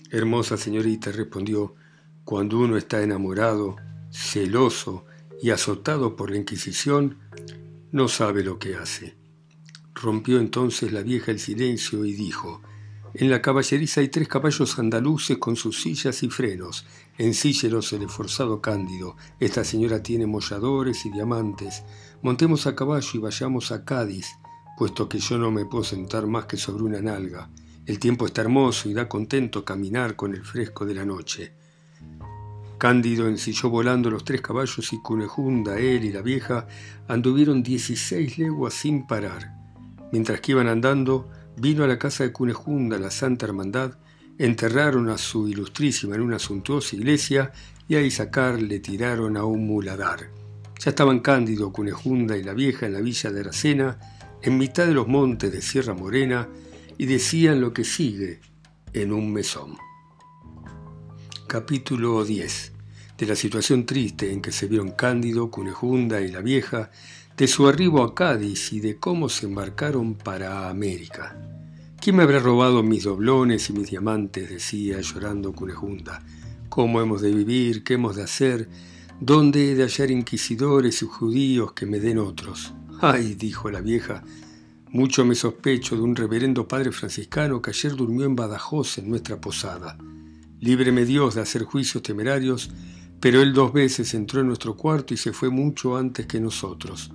Hermosa 0.10 0.58
señorita, 0.58 1.12
respondió, 1.12 1.75
cuando 2.23 2.59
uno 2.59 2.77
está 2.77 3.01
enamorado, 3.01 3.75
celoso 4.11 5.05
y 5.41 5.51
azotado 5.51 6.15
por 6.15 6.31
la 6.31 6.37
Inquisición, 6.37 7.17
no 7.91 8.07
sabe 8.07 8.43
lo 8.43 8.59
que 8.59 8.75
hace. 8.75 9.15
Rompió 9.93 10.39
entonces 10.39 10.91
la 10.91 11.01
vieja 11.01 11.31
el 11.31 11.39
silencio 11.39 12.05
y 12.05 12.13
dijo, 12.13 12.61
en 13.15 13.29
la 13.29 13.43
caballeriza 13.43 14.01
hay 14.01 14.07
tres 14.07 14.27
caballos 14.27 14.79
andaluces 14.79 15.37
con 15.37 15.55
sus 15.55 15.79
sillas 15.79 16.23
y 16.23 16.29
frenos. 16.29 16.87
Ensíllelos 17.19 17.93
el 17.93 18.03
esforzado 18.03 18.59
Cándido. 18.59 19.15
Esta 19.39 19.63
señora 19.63 20.01
tiene 20.01 20.25
molladores 20.25 21.05
y 21.05 21.11
diamantes. 21.11 21.83
Montemos 22.23 22.65
a 22.65 22.75
caballo 22.75 23.07
y 23.13 23.19
vayamos 23.19 23.71
a 23.71 23.85
Cádiz, 23.85 24.25
puesto 24.79 25.07
que 25.07 25.19
yo 25.19 25.37
no 25.37 25.51
me 25.51 25.65
puedo 25.65 25.83
sentar 25.83 26.25
más 26.25 26.45
que 26.45 26.57
sobre 26.57 26.85
una 26.85 27.01
nalga. 27.01 27.51
El 27.85 27.99
tiempo 27.99 28.25
está 28.25 28.41
hermoso 28.41 28.89
y 28.89 28.93
da 28.93 29.07
contento 29.07 29.63
caminar 29.63 30.15
con 30.15 30.33
el 30.33 30.43
fresco 30.43 30.83
de 30.83 30.95
la 30.95 31.05
noche. 31.05 31.53
Cándido 32.83 33.29
ensilló 33.29 33.69
volando 33.69 34.11
los 34.11 34.25
tres 34.25 34.41
caballos 34.41 34.91
y 34.91 35.01
Cunejunda, 35.01 35.79
él 35.79 36.03
y 36.03 36.11
la 36.11 36.21
vieja 36.21 36.67
anduvieron 37.07 37.63
dieciséis 37.63 38.37
leguas 38.37 38.73
sin 38.73 39.07
parar. 39.07 39.53
Mientras 40.11 40.41
que 40.41 40.51
iban 40.51 40.67
andando, 40.67 41.29
Vino 41.55 41.85
a 41.85 41.87
la 41.87 41.97
casa 41.97 42.25
de 42.25 42.33
Cunejunda 42.33 42.99
la 42.99 43.09
Santa 43.09 43.45
Hermandad, 43.45 43.93
enterraron 44.37 45.09
a 45.09 45.17
su 45.17 45.47
ilustrísima 45.47 46.15
en 46.15 46.21
una 46.23 46.39
suntuosa 46.39 46.97
iglesia 46.97 47.53
y 47.87 47.95
a 47.95 48.01
Isacar 48.01 48.61
le 48.61 48.79
tiraron 48.79 49.37
a 49.37 49.45
un 49.45 49.65
muladar. 49.65 50.29
Ya 50.77 50.89
estaban 50.89 51.21
Cándido, 51.21 51.71
Cunejunda 51.71 52.35
y 52.35 52.43
la 52.43 52.53
vieja 52.53 52.85
en 52.85 52.91
la 52.95 52.99
villa 52.99 53.31
de 53.31 53.39
Aracena, 53.39 53.97
en 54.41 54.57
mitad 54.57 54.87
de 54.87 54.93
los 54.93 55.07
montes 55.07 55.53
de 55.53 55.61
Sierra 55.61 55.93
Morena, 55.93 56.49
y 56.97 57.05
decían 57.05 57.61
lo 57.61 57.71
que 57.71 57.85
sigue 57.85 58.41
en 58.91 59.13
un 59.13 59.31
mesón. 59.31 59.77
Capítulo 61.47 62.25
10. 62.25 62.72
De 63.23 63.29
la 63.29 63.35
situación 63.37 63.85
triste 63.85 64.33
en 64.33 64.41
que 64.41 64.51
se 64.51 64.67
vieron 64.67 64.91
Cándido, 64.91 65.49
Cunejunda 65.49 66.19
y 66.19 66.27
la 66.27 66.41
vieja, 66.41 66.91
de 67.37 67.47
su 67.47 67.69
arribo 67.69 68.03
a 68.03 68.13
Cádiz 68.13 68.73
y 68.73 68.81
de 68.81 68.97
cómo 68.97 69.29
se 69.29 69.45
embarcaron 69.45 70.15
para 70.15 70.67
América. 70.67 71.33
¿Quién 72.01 72.17
me 72.17 72.23
habrá 72.23 72.39
robado 72.39 72.83
mis 72.83 73.05
doblones 73.05 73.69
y 73.69 73.73
mis 73.73 73.89
diamantes? 73.89 74.49
decía 74.49 74.99
llorando 74.99 75.53
Cunejunda. 75.53 76.21
¿Cómo 76.67 76.99
hemos 76.99 77.21
de 77.21 77.31
vivir? 77.31 77.85
¿Qué 77.85 77.93
hemos 77.93 78.17
de 78.17 78.23
hacer? 78.23 78.67
¿Dónde 79.21 79.71
he 79.71 79.75
de 79.75 79.83
hallar 79.83 80.11
inquisidores 80.11 81.01
y 81.01 81.05
judíos 81.05 81.71
que 81.71 81.85
me 81.85 82.01
den 82.01 82.17
otros? 82.17 82.73
Ay, 82.99 83.35
dijo 83.35 83.71
la 83.71 83.79
vieja, 83.79 84.21
mucho 84.89 85.23
me 85.23 85.35
sospecho 85.35 85.95
de 85.95 86.01
un 86.01 86.17
reverendo 86.17 86.67
padre 86.67 86.91
franciscano 86.91 87.61
que 87.61 87.69
ayer 87.69 87.95
durmió 87.95 88.25
en 88.25 88.35
Badajoz 88.35 88.97
en 88.97 89.09
nuestra 89.09 89.39
posada. 89.39 89.97
Líbreme 90.59 91.05
Dios 91.05 91.35
de 91.35 91.41
hacer 91.41 91.63
juicios 91.63 92.03
temerarios, 92.03 92.69
pero 93.23 93.41
él 93.41 93.53
dos 93.53 93.71
veces 93.71 94.13
entró 94.15 94.41
en 94.41 94.47
nuestro 94.47 94.75
cuarto 94.75 95.13
y 95.13 95.17
se 95.17 95.31
fue 95.31 95.49
mucho 95.49 95.95
antes 95.95 96.25
que 96.25 96.41
nosotros. 96.41 97.09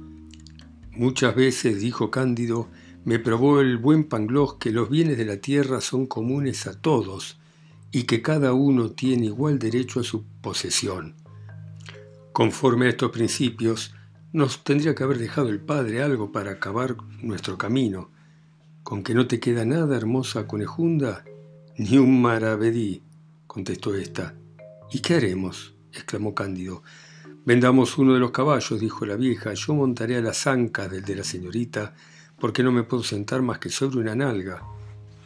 Muchas 0.90 1.36
veces, 1.36 1.82
dijo 1.82 2.10
Cándido, 2.10 2.70
me 3.04 3.18
probó 3.18 3.60
el 3.60 3.76
buen 3.76 4.04
Pangloss 4.04 4.54
que 4.54 4.70
los 4.70 4.88
bienes 4.88 5.18
de 5.18 5.26
la 5.26 5.36
tierra 5.36 5.82
son 5.82 6.06
comunes 6.06 6.66
a 6.66 6.80
todos 6.80 7.38
y 7.92 8.04
que 8.04 8.22
cada 8.22 8.54
uno 8.54 8.92
tiene 8.92 9.26
igual 9.26 9.58
derecho 9.58 10.00
a 10.00 10.02
su 10.02 10.24
posesión. 10.40 11.14
Conforme 12.32 12.86
a 12.86 12.88
estos 12.88 13.10
principios, 13.10 13.94
nos 14.32 14.64
tendría 14.64 14.94
que 14.94 15.04
haber 15.04 15.18
dejado 15.18 15.50
el 15.50 15.60
Padre 15.60 16.00
algo 16.00 16.32
para 16.32 16.52
acabar 16.52 16.96
nuestro 17.20 17.58
camino. 17.58 18.10
¿Con 18.82 19.02
que 19.02 19.12
no 19.12 19.26
te 19.26 19.40
queda 19.40 19.66
nada, 19.66 19.94
hermosa 19.94 20.46
conejunda? 20.46 21.26
Ni 21.76 21.98
un 21.98 22.22
maravedí, 22.22 23.02
contestó 23.46 23.94
ésta. 23.94 24.34
¿Y 24.90 25.00
qué 25.00 25.16
haremos? 25.16 25.74
Exclamó 25.98 26.34
Cándido. 26.34 26.82
Vendamos 27.44 27.98
uno 27.98 28.14
de 28.14 28.20
los 28.20 28.30
caballos, 28.30 28.80
dijo 28.80 29.06
la 29.06 29.16
vieja, 29.16 29.54
yo 29.54 29.74
montaré 29.74 30.16
a 30.16 30.20
las 30.20 30.46
ancas 30.46 30.90
del 30.90 31.04
de 31.04 31.16
la 31.16 31.24
señorita, 31.24 31.94
porque 32.38 32.62
no 32.62 32.72
me 32.72 32.82
puedo 32.82 33.02
sentar 33.02 33.42
más 33.42 33.58
que 33.58 33.70
sobre 33.70 33.98
una 33.98 34.14
nalga, 34.14 34.62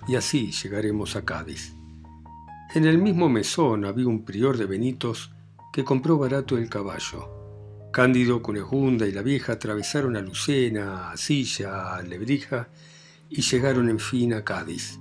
y 0.07 0.15
así 0.17 0.53
llegaremos 0.53 1.17
a 1.17 1.25
Cádiz. 1.25 1.75
En 2.75 2.87
el 2.87 2.99
mismo 2.99 3.29
mesón 3.29 3.85
había 3.85 4.09
un 4.09 4.25
prior 4.25 4.57
de 4.57 4.67
Benitos 4.67 5.31
que 5.73 5.85
compró 5.85 6.17
barato 6.17 6.57
el 6.57 6.69
caballo. 6.69 7.91
Cándido, 7.93 8.41
Cunejunda 8.41 9.07
y 9.07 9.13
la 9.13 9.21
vieja 9.21 9.53
atravesaron 9.53 10.17
a 10.17 10.23
Lucena, 10.23 11.11
a 11.11 11.17
Silla, 11.17 11.95
a 11.95 12.03
Lebrija 12.03 12.69
y 13.29 13.43
llegaron 13.43 13.91
en 13.91 13.99
fin 13.99 14.33
a 14.33 14.43
Cádiz. 14.43 14.99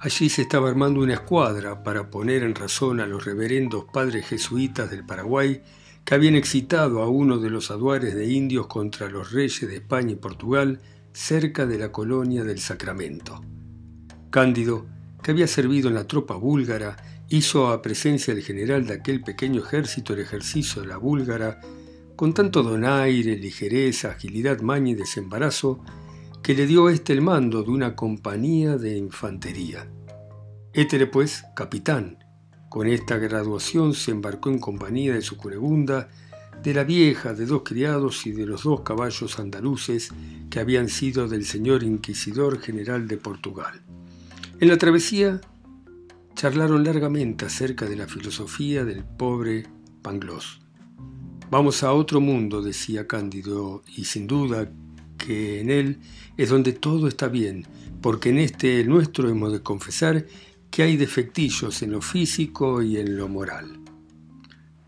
Allí 0.00 0.28
se 0.28 0.42
estaba 0.42 0.68
armando 0.68 1.00
una 1.00 1.14
escuadra 1.14 1.82
para 1.82 2.08
poner 2.08 2.44
en 2.44 2.54
razón 2.54 3.00
a 3.00 3.06
los 3.06 3.24
reverendos 3.24 3.84
padres 3.92 4.26
jesuitas 4.26 4.90
del 4.90 5.04
Paraguay 5.04 5.60
que 6.04 6.14
habían 6.14 6.36
excitado 6.36 7.02
a 7.02 7.08
uno 7.08 7.38
de 7.38 7.50
los 7.50 7.72
aduares 7.72 8.14
de 8.14 8.26
indios 8.32 8.68
contra 8.68 9.10
los 9.10 9.32
reyes 9.32 9.68
de 9.68 9.74
España 9.74 10.12
y 10.12 10.16
Portugal 10.16 10.80
cerca 11.12 11.66
de 11.66 11.78
la 11.78 11.90
colonia 11.90 12.44
del 12.44 12.60
Sacramento. 12.60 13.42
Cándido, 14.30 14.86
que 15.20 15.32
había 15.32 15.48
servido 15.48 15.88
en 15.88 15.96
la 15.96 16.06
tropa 16.06 16.36
búlgara, 16.36 17.24
hizo 17.28 17.66
a 17.66 17.82
presencia 17.82 18.32
del 18.32 18.44
general 18.44 18.86
de 18.86 18.94
aquel 18.94 19.20
pequeño 19.22 19.64
ejército 19.64 20.12
el 20.12 20.20
ejercicio 20.20 20.80
de 20.80 20.88
la 20.88 20.96
búlgara 20.96 21.60
con 22.14 22.34
tanto 22.34 22.62
donaire, 22.62 23.36
ligereza, 23.36 24.12
agilidad, 24.12 24.60
maña 24.60 24.90
y 24.90 24.94
desembarazo, 24.94 25.84
que 26.48 26.54
le 26.54 26.66
dio 26.66 26.88
éste 26.88 27.12
el 27.12 27.20
mando 27.20 27.62
de 27.62 27.70
una 27.70 27.94
compañía 27.94 28.78
de 28.78 28.96
infantería. 28.96 29.86
Étere, 30.72 31.06
pues, 31.06 31.44
capitán, 31.54 32.24
con 32.70 32.86
esta 32.86 33.18
graduación 33.18 33.92
se 33.92 34.12
embarcó 34.12 34.48
en 34.48 34.58
compañía 34.58 35.12
de 35.12 35.20
su 35.20 35.36
curegunda, 35.36 36.08
de 36.62 36.72
la 36.72 36.84
vieja, 36.84 37.34
de 37.34 37.44
dos 37.44 37.64
criados 37.66 38.26
y 38.26 38.32
de 38.32 38.46
los 38.46 38.62
dos 38.62 38.80
caballos 38.80 39.38
andaluces 39.38 40.08
que 40.48 40.58
habían 40.58 40.88
sido 40.88 41.28
del 41.28 41.44
señor 41.44 41.82
inquisidor 41.82 42.60
general 42.60 43.08
de 43.08 43.18
Portugal. 43.18 43.82
En 44.58 44.68
la 44.68 44.78
travesía 44.78 45.42
charlaron 46.34 46.82
largamente 46.82 47.44
acerca 47.44 47.84
de 47.84 47.96
la 47.96 48.06
filosofía 48.06 48.86
del 48.86 49.04
pobre 49.04 49.66
Pangloss. 50.00 50.62
Vamos 51.50 51.82
a 51.82 51.92
otro 51.92 52.22
mundo, 52.22 52.62
decía 52.62 53.06
Cándido, 53.06 53.82
y 53.94 54.06
sin 54.06 54.26
duda 54.26 54.72
que 55.18 55.60
en 55.60 55.70
él 55.70 55.98
es 56.36 56.48
donde 56.48 56.72
todo 56.72 57.08
está 57.08 57.28
bien, 57.28 57.66
porque 58.00 58.30
en 58.30 58.38
este 58.38 58.80
el 58.80 58.88
nuestro 58.88 59.28
hemos 59.28 59.52
de 59.52 59.60
confesar 59.60 60.24
que 60.70 60.82
hay 60.82 60.96
defectillos 60.96 61.82
en 61.82 61.92
lo 61.92 62.00
físico 62.00 62.80
y 62.80 62.96
en 62.96 63.16
lo 63.16 63.28
moral. 63.28 63.80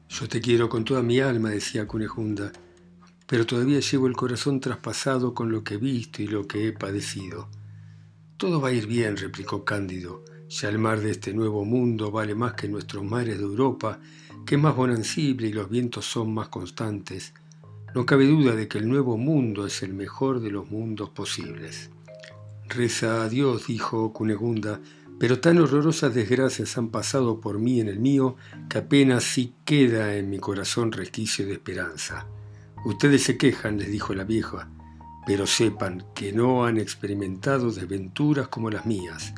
Yo 0.08 0.28
te 0.28 0.40
quiero 0.40 0.68
con 0.68 0.84
toda 0.84 1.02
mi 1.02 1.20
alma, 1.20 1.50
decía 1.50 1.86
Cunejunda, 1.86 2.52
pero 3.26 3.46
todavía 3.46 3.80
llevo 3.80 4.06
el 4.06 4.16
corazón 4.16 4.60
traspasado 4.60 5.34
con 5.34 5.52
lo 5.52 5.62
que 5.62 5.74
he 5.74 5.78
visto 5.78 6.22
y 6.22 6.26
lo 6.26 6.48
que 6.48 6.68
he 6.68 6.72
padecido. 6.72 7.48
Todo 8.36 8.60
va 8.60 8.68
a 8.68 8.72
ir 8.72 8.86
bien, 8.86 9.16
replicó 9.16 9.64
Cándido. 9.64 10.24
Ya 10.48 10.68
el 10.68 10.78
mar 10.78 11.00
de 11.00 11.12
este 11.12 11.32
nuevo 11.32 11.64
mundo 11.64 12.10
vale 12.10 12.34
más 12.34 12.54
que 12.54 12.68
nuestros 12.68 13.04
mares 13.04 13.38
de 13.38 13.44
Europa, 13.44 14.00
que 14.44 14.56
es 14.56 14.60
más 14.60 14.74
bonancible 14.74 15.46
y 15.46 15.52
los 15.52 15.70
vientos 15.70 16.06
son 16.06 16.34
más 16.34 16.48
constantes. 16.48 17.32
No 17.92 18.06
cabe 18.06 18.26
duda 18.26 18.54
de 18.54 18.68
que 18.68 18.78
el 18.78 18.88
nuevo 18.88 19.16
mundo 19.16 19.66
es 19.66 19.82
el 19.82 19.94
mejor 19.94 20.40
de 20.40 20.52
los 20.52 20.70
mundos 20.70 21.10
posibles. 21.10 21.90
Reza 22.68 23.24
a 23.24 23.28
Dios, 23.28 23.66
dijo 23.66 24.12
Cunegunda, 24.12 24.80
pero 25.18 25.40
tan 25.40 25.58
horrorosas 25.58 26.14
desgracias 26.14 26.78
han 26.78 26.90
pasado 26.90 27.40
por 27.40 27.58
mí 27.58 27.80
en 27.80 27.88
el 27.88 27.98
mío 27.98 28.36
que 28.68 28.78
apenas 28.78 29.24
sí 29.24 29.54
queda 29.64 30.14
en 30.14 30.30
mi 30.30 30.38
corazón 30.38 30.92
resquicio 30.92 31.44
de 31.46 31.54
esperanza. 31.54 32.26
Ustedes 32.84 33.24
se 33.24 33.36
quejan, 33.36 33.76
les 33.78 33.90
dijo 33.90 34.14
la 34.14 34.24
vieja, 34.24 34.70
pero 35.26 35.48
sepan 35.48 36.04
que 36.14 36.32
no 36.32 36.64
han 36.64 36.78
experimentado 36.78 37.72
desventuras 37.72 38.46
como 38.46 38.70
las 38.70 38.86
mías. 38.86 39.34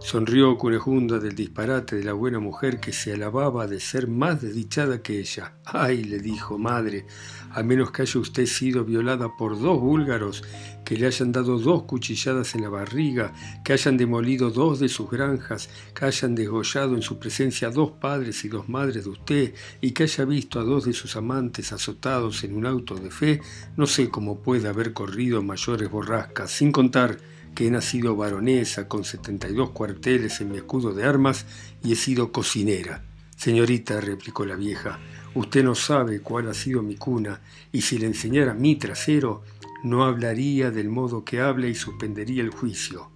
Sonrió 0.00 0.56
Cunejunda 0.56 1.18
del 1.18 1.34
disparate 1.34 1.96
de 1.96 2.04
la 2.04 2.12
buena 2.12 2.38
mujer 2.38 2.78
que 2.78 2.92
se 2.92 3.12
alababa 3.12 3.66
de 3.66 3.80
ser 3.80 4.06
más 4.06 4.40
desdichada 4.40 5.02
que 5.02 5.18
ella. 5.18 5.54
Ay, 5.64 6.04
le 6.04 6.20
dijo, 6.20 6.56
madre, 6.56 7.04
a 7.50 7.62
menos 7.64 7.90
que 7.90 8.02
haya 8.02 8.20
usted 8.20 8.46
sido 8.46 8.84
violada 8.84 9.36
por 9.36 9.60
dos 9.60 9.80
búlgaros, 9.80 10.44
que 10.84 10.96
le 10.96 11.06
hayan 11.06 11.32
dado 11.32 11.58
dos 11.58 11.82
cuchilladas 11.82 12.54
en 12.54 12.62
la 12.62 12.68
barriga, 12.68 13.34
que 13.64 13.72
hayan 13.72 13.96
demolido 13.96 14.50
dos 14.50 14.78
de 14.78 14.88
sus 14.88 15.10
granjas, 15.10 15.68
que 15.94 16.04
hayan 16.04 16.36
degollado 16.36 16.94
en 16.94 17.02
su 17.02 17.18
presencia 17.18 17.68
dos 17.68 17.90
padres 17.90 18.44
y 18.44 18.48
dos 18.48 18.68
madres 18.68 19.04
de 19.04 19.10
usted, 19.10 19.54
y 19.80 19.90
que 19.90 20.04
haya 20.04 20.24
visto 20.24 20.60
a 20.60 20.64
dos 20.64 20.84
de 20.84 20.92
sus 20.92 21.16
amantes 21.16 21.72
azotados 21.72 22.44
en 22.44 22.54
un 22.56 22.66
auto 22.66 22.94
de 22.94 23.10
fe, 23.10 23.42
no 23.76 23.86
sé 23.86 24.08
cómo 24.08 24.38
puede 24.38 24.68
haber 24.68 24.92
corrido 24.92 25.42
mayores 25.42 25.90
borrascas, 25.90 26.52
sin 26.52 26.70
contar 26.72 27.18
que 27.54 27.66
he 27.66 27.70
nacido 27.70 28.16
baronesa 28.16 28.88
con 28.88 29.04
72 29.04 29.70
cuarteles 29.70 30.40
en 30.40 30.50
mi 30.50 30.58
escudo 30.58 30.92
de 30.92 31.04
armas 31.04 31.46
y 31.82 31.92
he 31.92 31.96
sido 31.96 32.32
cocinera. 32.32 33.04
Señorita, 33.36 34.00
replicó 34.00 34.44
la 34.44 34.56
vieja, 34.56 34.98
usted 35.34 35.62
no 35.62 35.74
sabe 35.74 36.20
cuál 36.20 36.48
ha 36.48 36.54
sido 36.54 36.82
mi 36.82 36.96
cuna, 36.96 37.40
y 37.70 37.82
si 37.82 37.98
le 37.98 38.06
enseñara 38.06 38.52
mi 38.52 38.74
trasero, 38.76 39.44
no 39.84 40.04
hablaría 40.04 40.70
del 40.72 40.88
modo 40.88 41.24
que 41.24 41.40
habla 41.40 41.68
y 41.68 41.74
suspendería 41.74 42.42
el 42.42 42.50
juicio. 42.50 43.10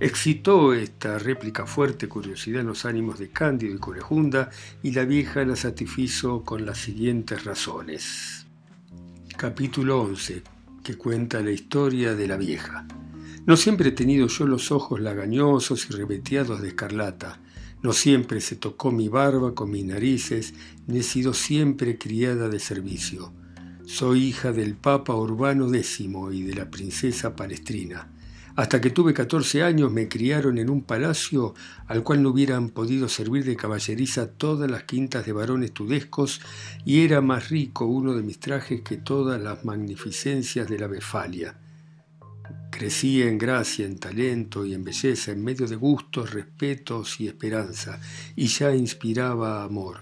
Excitó 0.00 0.74
esta 0.74 1.18
réplica 1.20 1.66
fuerte 1.66 2.08
curiosidad 2.08 2.62
en 2.62 2.66
los 2.66 2.84
ánimos 2.84 3.20
de 3.20 3.30
Cándido 3.30 3.76
y 3.76 3.78
Corejunda, 3.78 4.50
y 4.82 4.90
la 4.90 5.04
vieja 5.04 5.44
la 5.44 5.54
satisfizo 5.54 6.42
con 6.42 6.66
las 6.66 6.78
siguientes 6.78 7.44
razones. 7.44 8.46
Capítulo 9.36 10.02
11, 10.02 10.42
que 10.82 10.96
cuenta 10.96 11.40
la 11.40 11.52
historia 11.52 12.14
de 12.14 12.26
la 12.26 12.36
vieja. 12.36 12.86
No 13.46 13.58
siempre 13.58 13.90
he 13.90 13.92
tenido 13.92 14.26
yo 14.28 14.46
los 14.46 14.72
ojos 14.72 15.00
lagañosos 15.00 15.90
y 15.90 15.92
reveteados 15.92 16.62
de 16.62 16.68
escarlata. 16.68 17.40
No 17.82 17.92
siempre 17.92 18.40
se 18.40 18.56
tocó 18.56 18.90
mi 18.90 19.10
barba 19.10 19.54
con 19.54 19.70
mis 19.70 19.84
narices, 19.84 20.54
ni 20.86 21.00
he 21.00 21.02
sido 21.02 21.34
siempre 21.34 21.98
criada 21.98 22.48
de 22.48 22.58
servicio. 22.58 23.34
Soy 23.84 24.24
hija 24.24 24.52
del 24.52 24.76
Papa 24.76 25.14
Urbano 25.14 25.66
X 25.74 26.00
y 26.00 26.42
de 26.42 26.54
la 26.54 26.70
princesa 26.70 27.36
Palestrina. 27.36 28.08
Hasta 28.56 28.80
que 28.80 28.88
tuve 28.88 29.12
14 29.12 29.62
años 29.62 29.92
me 29.92 30.08
criaron 30.08 30.56
en 30.56 30.70
un 30.70 30.82
palacio 30.82 31.52
al 31.86 32.02
cual 32.02 32.22
no 32.22 32.30
hubieran 32.30 32.70
podido 32.70 33.10
servir 33.10 33.44
de 33.44 33.56
caballeriza 33.56 34.30
todas 34.30 34.70
las 34.70 34.84
quintas 34.84 35.26
de 35.26 35.32
varones 35.32 35.72
tudescos 35.72 36.40
y 36.86 37.02
era 37.02 37.20
más 37.20 37.50
rico 37.50 37.84
uno 37.84 38.14
de 38.14 38.22
mis 38.22 38.40
trajes 38.40 38.80
que 38.80 38.96
todas 38.96 39.38
las 39.38 39.66
magnificencias 39.66 40.66
de 40.66 40.78
la 40.78 40.86
Befalia. 40.86 41.58
Crecía 42.76 43.28
en 43.28 43.38
gracia, 43.38 43.86
en 43.86 44.00
talento 44.00 44.66
y 44.66 44.74
en 44.74 44.82
belleza, 44.82 45.30
en 45.30 45.44
medio 45.44 45.68
de 45.68 45.76
gustos, 45.76 46.32
respetos 46.32 47.20
y 47.20 47.28
esperanza, 47.28 48.00
y 48.34 48.48
ya 48.48 48.74
inspiraba 48.74 49.62
amor. 49.62 50.00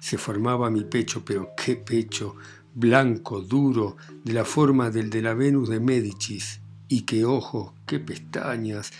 Se 0.00 0.18
formaba 0.18 0.68
mi 0.68 0.82
pecho, 0.82 1.24
pero 1.24 1.50
qué 1.56 1.76
pecho, 1.76 2.34
blanco, 2.74 3.40
duro, 3.40 3.96
de 4.24 4.32
la 4.32 4.44
forma 4.44 4.90
del 4.90 5.10
de 5.10 5.22
la 5.22 5.34
Venus 5.34 5.68
de 5.68 5.78
Médicis, 5.78 6.58
y 6.88 7.02
qué 7.02 7.24
ojos, 7.24 7.70
qué 7.86 8.00
pestañas, 8.00 8.90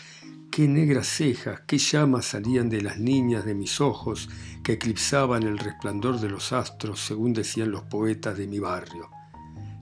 qué 0.52 0.68
negras 0.68 1.08
cejas, 1.08 1.62
qué 1.66 1.78
llamas 1.78 2.24
salían 2.24 2.70
de 2.70 2.82
las 2.82 3.00
niñas 3.00 3.44
de 3.44 3.56
mis 3.56 3.80
ojos 3.80 4.28
que 4.62 4.74
eclipsaban 4.74 5.42
el 5.42 5.58
resplandor 5.58 6.20
de 6.20 6.30
los 6.30 6.52
astros, 6.52 7.00
según 7.00 7.32
decían 7.32 7.72
los 7.72 7.82
poetas 7.82 8.38
de 8.38 8.46
mi 8.46 8.60
barrio. 8.60 9.10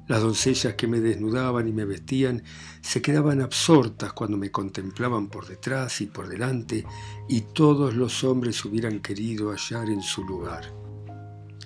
Las 0.08 0.22
doncellas 0.22 0.74
que 0.74 0.86
me 0.86 1.00
desnudaban 1.00 1.66
y 1.66 1.72
me 1.72 1.84
vestían 1.84 2.42
se 2.80 3.02
quedaban 3.02 3.40
absortas 3.40 4.12
cuando 4.12 4.36
me 4.36 4.52
contemplaban 4.52 5.28
por 5.28 5.48
detrás 5.48 6.00
y 6.00 6.06
por 6.06 6.28
delante, 6.28 6.84
y 7.28 7.40
todos 7.40 7.94
los 7.94 8.22
hombres 8.22 8.64
hubieran 8.64 9.00
querido 9.00 9.50
hallar 9.50 9.90
en 9.90 10.02
su 10.02 10.24
lugar. 10.24 10.72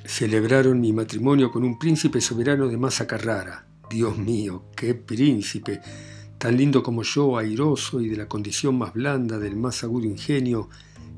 Celebraron 0.07 0.81
mi 0.81 0.93
matrimonio 0.93 1.51
con 1.51 1.65
un 1.65 1.79
príncipe 1.79 2.21
soberano 2.21 2.67
de 2.69 2.79
masa 2.79 3.07
Carrara. 3.07 3.67
Dios 3.91 4.17
mío, 4.17 4.65
qué 4.75 4.95
príncipe, 4.95 5.81
tan 6.39 6.57
lindo 6.57 6.83
como 6.83 7.03
yo, 7.03 7.37
airoso 7.37 8.01
y 8.01 8.09
de 8.09 8.17
la 8.17 8.29
condición 8.29 8.79
más 8.79 8.95
blanda 8.95 9.39
del 9.39 9.57
más 9.57 9.85
agudo 9.85 10.07
ingenio, 10.07 10.71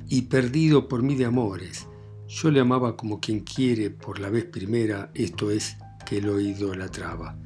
y 0.08 0.22
perdido 0.22 0.88
por 0.88 1.02
mí 1.02 1.14
de 1.14 1.26
amores. 1.26 1.86
Yo 2.26 2.50
le 2.50 2.60
amaba 2.60 2.96
como 2.96 3.20
quien 3.20 3.40
quiere 3.40 3.90
por 3.90 4.18
la 4.18 4.28
vez 4.28 4.44
primera, 4.44 5.10
esto 5.14 5.50
es, 5.50 5.76
que 6.12 6.20
lo 6.20 6.38
idolatraba. 6.38 7.38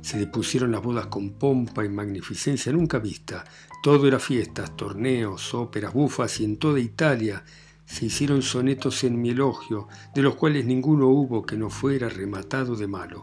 Se 0.00 0.18
depusieron 0.18 0.72
las 0.72 0.82
bodas 0.82 1.08
con 1.08 1.34
pompa 1.34 1.84
y 1.84 1.90
magnificencia 1.90 2.72
nunca 2.72 2.98
vista. 2.98 3.44
Todo 3.82 4.08
era 4.08 4.18
fiestas, 4.18 4.74
torneos, 4.78 5.52
óperas 5.52 5.92
bufas 5.92 6.40
y 6.40 6.44
en 6.46 6.56
toda 6.56 6.80
Italia 6.80 7.44
se 7.84 8.06
hicieron 8.06 8.40
sonetos 8.40 9.04
en 9.04 9.20
mi 9.20 9.28
elogio, 9.28 9.88
de 10.14 10.22
los 10.22 10.36
cuales 10.36 10.64
ninguno 10.64 11.08
hubo 11.08 11.44
que 11.44 11.58
no 11.58 11.68
fuera 11.68 12.08
rematado 12.08 12.76
de 12.76 12.86
malo. 12.86 13.20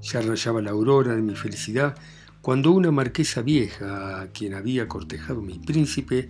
Ya 0.00 0.20
rayaba 0.20 0.62
la 0.62 0.70
aurora 0.70 1.16
de 1.16 1.22
mi 1.22 1.34
felicidad 1.34 1.96
cuando 2.40 2.70
una 2.70 2.92
marquesa 2.92 3.42
vieja, 3.42 4.20
a 4.20 4.28
quien 4.28 4.54
había 4.54 4.86
cortejado 4.86 5.42
mi 5.42 5.58
príncipe, 5.58 6.28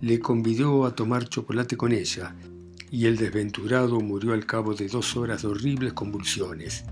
le 0.00 0.18
convidó 0.18 0.86
a 0.86 0.94
tomar 0.94 1.28
chocolate 1.28 1.76
con 1.76 1.92
ella, 1.92 2.34
y 2.90 3.04
el 3.04 3.18
desventurado 3.18 4.00
murió 4.00 4.32
al 4.32 4.46
cabo 4.46 4.72
de 4.72 4.88
dos 4.88 5.14
horas 5.18 5.42
de 5.42 5.48
horribles 5.48 5.92
convulsiones. 5.92 6.86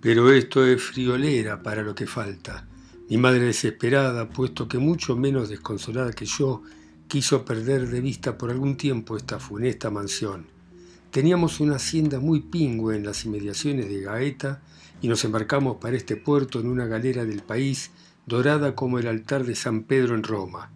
Pero 0.00 0.32
esto 0.32 0.64
es 0.64 0.82
friolera 0.82 1.62
para 1.62 1.82
lo 1.82 1.94
que 1.94 2.06
falta. 2.06 2.66
Mi 3.10 3.18
madre 3.18 3.44
desesperada, 3.44 4.30
puesto 4.30 4.66
que 4.66 4.78
mucho 4.78 5.16
menos 5.16 5.48
desconsolada 5.48 6.12
que 6.12 6.24
yo, 6.24 6.62
quiso 7.06 7.44
perder 7.44 7.88
de 7.88 8.00
vista 8.00 8.38
por 8.38 8.50
algún 8.50 8.76
tiempo 8.76 9.16
esta 9.16 9.38
funesta 9.38 9.90
mansión. 9.90 10.46
Teníamos 11.10 11.60
una 11.60 11.76
hacienda 11.76 12.20
muy 12.20 12.40
pingüe 12.40 12.96
en 12.96 13.04
las 13.04 13.24
inmediaciones 13.24 13.88
de 13.88 14.00
Gaeta 14.00 14.62
y 15.02 15.08
nos 15.08 15.24
embarcamos 15.24 15.78
para 15.78 15.96
este 15.96 16.16
puerto 16.16 16.60
en 16.60 16.68
una 16.68 16.86
galera 16.86 17.24
del 17.24 17.42
país, 17.42 17.90
dorada 18.26 18.74
como 18.76 18.98
el 18.98 19.08
altar 19.08 19.44
de 19.44 19.56
San 19.56 19.82
Pedro 19.82 20.14
en 20.14 20.22
Roma. 20.22 20.70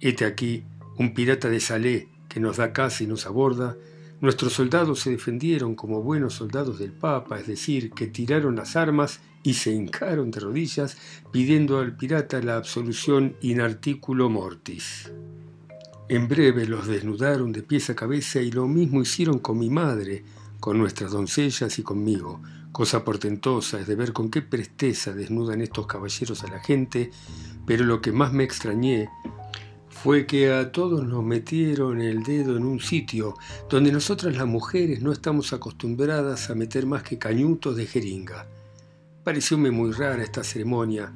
Hete 0.00 0.24
aquí 0.26 0.64
un 0.98 1.14
pirata 1.14 1.48
de 1.48 1.60
Salé 1.60 2.08
que 2.28 2.38
nos 2.38 2.58
da 2.58 2.72
casa 2.72 3.02
y 3.02 3.06
nos 3.06 3.26
aborda, 3.26 3.76
Nuestros 4.20 4.52
soldados 4.54 5.00
se 5.00 5.10
defendieron 5.10 5.76
como 5.76 6.02
buenos 6.02 6.34
soldados 6.34 6.80
del 6.80 6.92
Papa, 6.92 7.38
es 7.38 7.46
decir, 7.46 7.92
que 7.92 8.08
tiraron 8.08 8.56
las 8.56 8.74
armas 8.74 9.20
y 9.44 9.54
se 9.54 9.72
hincaron 9.72 10.32
de 10.32 10.40
rodillas 10.40 10.96
pidiendo 11.30 11.78
al 11.78 11.96
pirata 11.96 12.42
la 12.42 12.56
absolución 12.56 13.36
in 13.42 13.60
articulo 13.60 14.28
mortis. 14.28 15.12
En 16.08 16.26
breve 16.26 16.66
los 16.66 16.88
desnudaron 16.88 17.52
de 17.52 17.62
pies 17.62 17.90
a 17.90 17.94
cabeza 17.94 18.40
y 18.40 18.50
lo 18.50 18.66
mismo 18.66 19.02
hicieron 19.02 19.38
con 19.38 19.58
mi 19.58 19.70
madre, 19.70 20.24
con 20.58 20.78
nuestras 20.78 21.12
doncellas 21.12 21.78
y 21.78 21.84
conmigo. 21.84 22.42
Cosa 22.72 23.04
portentosa 23.04 23.78
es 23.78 23.86
de 23.86 23.94
ver 23.94 24.12
con 24.12 24.30
qué 24.30 24.42
presteza 24.42 25.12
desnudan 25.12 25.60
estos 25.60 25.86
caballeros 25.86 26.42
a 26.42 26.48
la 26.48 26.58
gente, 26.58 27.10
pero 27.66 27.84
lo 27.84 28.00
que 28.00 28.10
más 28.10 28.32
me 28.32 28.42
extrañé 28.42 29.08
fue 30.02 30.26
que 30.26 30.52
a 30.52 30.70
todos 30.70 31.04
nos 31.04 31.24
metieron 31.24 32.00
el 32.00 32.22
dedo 32.22 32.56
en 32.56 32.64
un 32.64 32.78
sitio 32.78 33.34
donde 33.68 33.90
nosotras 33.90 34.36
las 34.36 34.46
mujeres 34.46 35.02
no 35.02 35.10
estamos 35.10 35.52
acostumbradas 35.52 36.50
a 36.50 36.54
meter 36.54 36.86
más 36.86 37.02
que 37.02 37.18
cañutos 37.18 37.74
de 37.74 37.84
jeringa. 37.84 38.46
Parecióme 39.24 39.72
muy 39.72 39.90
rara 39.90 40.22
esta 40.22 40.44
ceremonia, 40.44 41.12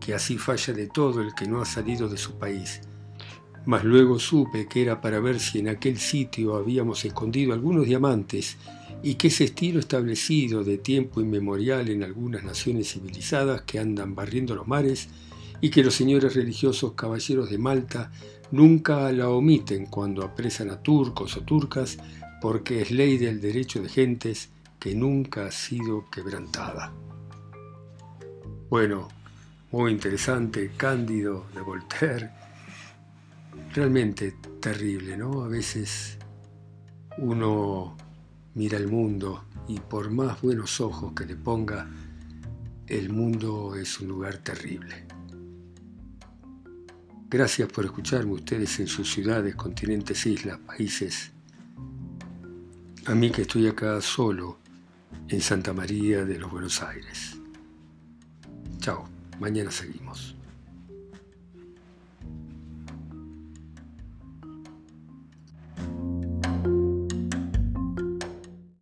que 0.00 0.12
así 0.12 0.38
falla 0.38 0.74
de 0.74 0.88
todo 0.88 1.22
el 1.22 1.34
que 1.34 1.46
no 1.46 1.60
ha 1.60 1.64
salido 1.64 2.08
de 2.08 2.16
su 2.16 2.36
país. 2.36 2.80
Mas 3.64 3.84
luego 3.84 4.18
supe 4.18 4.66
que 4.66 4.82
era 4.82 5.00
para 5.00 5.20
ver 5.20 5.38
si 5.38 5.60
en 5.60 5.68
aquel 5.68 5.98
sitio 5.98 6.56
habíamos 6.56 7.04
escondido 7.04 7.52
algunos 7.52 7.86
diamantes 7.86 8.56
y 9.04 9.14
que 9.14 9.28
ese 9.28 9.44
estilo 9.44 9.78
establecido 9.78 10.64
de 10.64 10.78
tiempo 10.78 11.20
inmemorial 11.20 11.88
en 11.90 12.02
algunas 12.02 12.42
naciones 12.42 12.92
civilizadas 12.92 13.62
que 13.62 13.78
andan 13.78 14.16
barriendo 14.16 14.56
los 14.56 14.66
mares 14.66 15.10
y 15.60 15.70
que 15.70 15.82
los 15.82 15.94
señores 15.94 16.34
religiosos 16.34 16.92
caballeros 16.92 17.50
de 17.50 17.58
Malta 17.58 18.10
nunca 18.50 19.10
la 19.12 19.28
omiten 19.28 19.86
cuando 19.86 20.24
apresan 20.24 20.70
a 20.70 20.82
turcos 20.82 21.36
o 21.36 21.42
turcas 21.42 21.98
porque 22.40 22.82
es 22.82 22.90
ley 22.90 23.18
del 23.18 23.40
derecho 23.40 23.82
de 23.82 23.88
gentes 23.88 24.50
que 24.78 24.94
nunca 24.94 25.46
ha 25.46 25.50
sido 25.50 26.08
quebrantada. 26.10 26.92
Bueno, 28.68 29.08
muy 29.72 29.92
interesante, 29.92 30.72
Cándido 30.76 31.46
de 31.54 31.60
Voltaire, 31.60 32.30
realmente 33.74 34.34
terrible, 34.60 35.16
¿no? 35.16 35.42
A 35.42 35.48
veces 35.48 36.18
uno 37.18 37.96
mira 38.54 38.76
el 38.78 38.88
mundo 38.88 39.44
y 39.68 39.80
por 39.80 40.10
más 40.10 40.40
buenos 40.42 40.80
ojos 40.80 41.12
que 41.14 41.26
le 41.26 41.36
ponga, 41.36 41.88
el 42.86 43.10
mundo 43.10 43.74
es 43.74 44.00
un 44.00 44.08
lugar 44.08 44.38
terrible. 44.38 45.05
Gracias 47.28 47.68
por 47.72 47.84
escucharme 47.84 48.32
ustedes 48.34 48.78
en 48.78 48.86
sus 48.86 49.10
ciudades, 49.10 49.56
continentes, 49.56 50.24
islas, 50.26 50.60
países. 50.60 51.32
A 53.06 53.14
mí 53.16 53.30
que 53.30 53.42
estoy 53.42 53.66
acá 53.66 54.00
solo 54.00 54.58
en 55.28 55.40
Santa 55.40 55.72
María 55.72 56.24
de 56.24 56.38
los 56.38 56.50
Buenos 56.50 56.82
Aires. 56.84 57.36
Chao, 58.78 59.08
mañana 59.40 59.72
seguimos. 59.72 60.35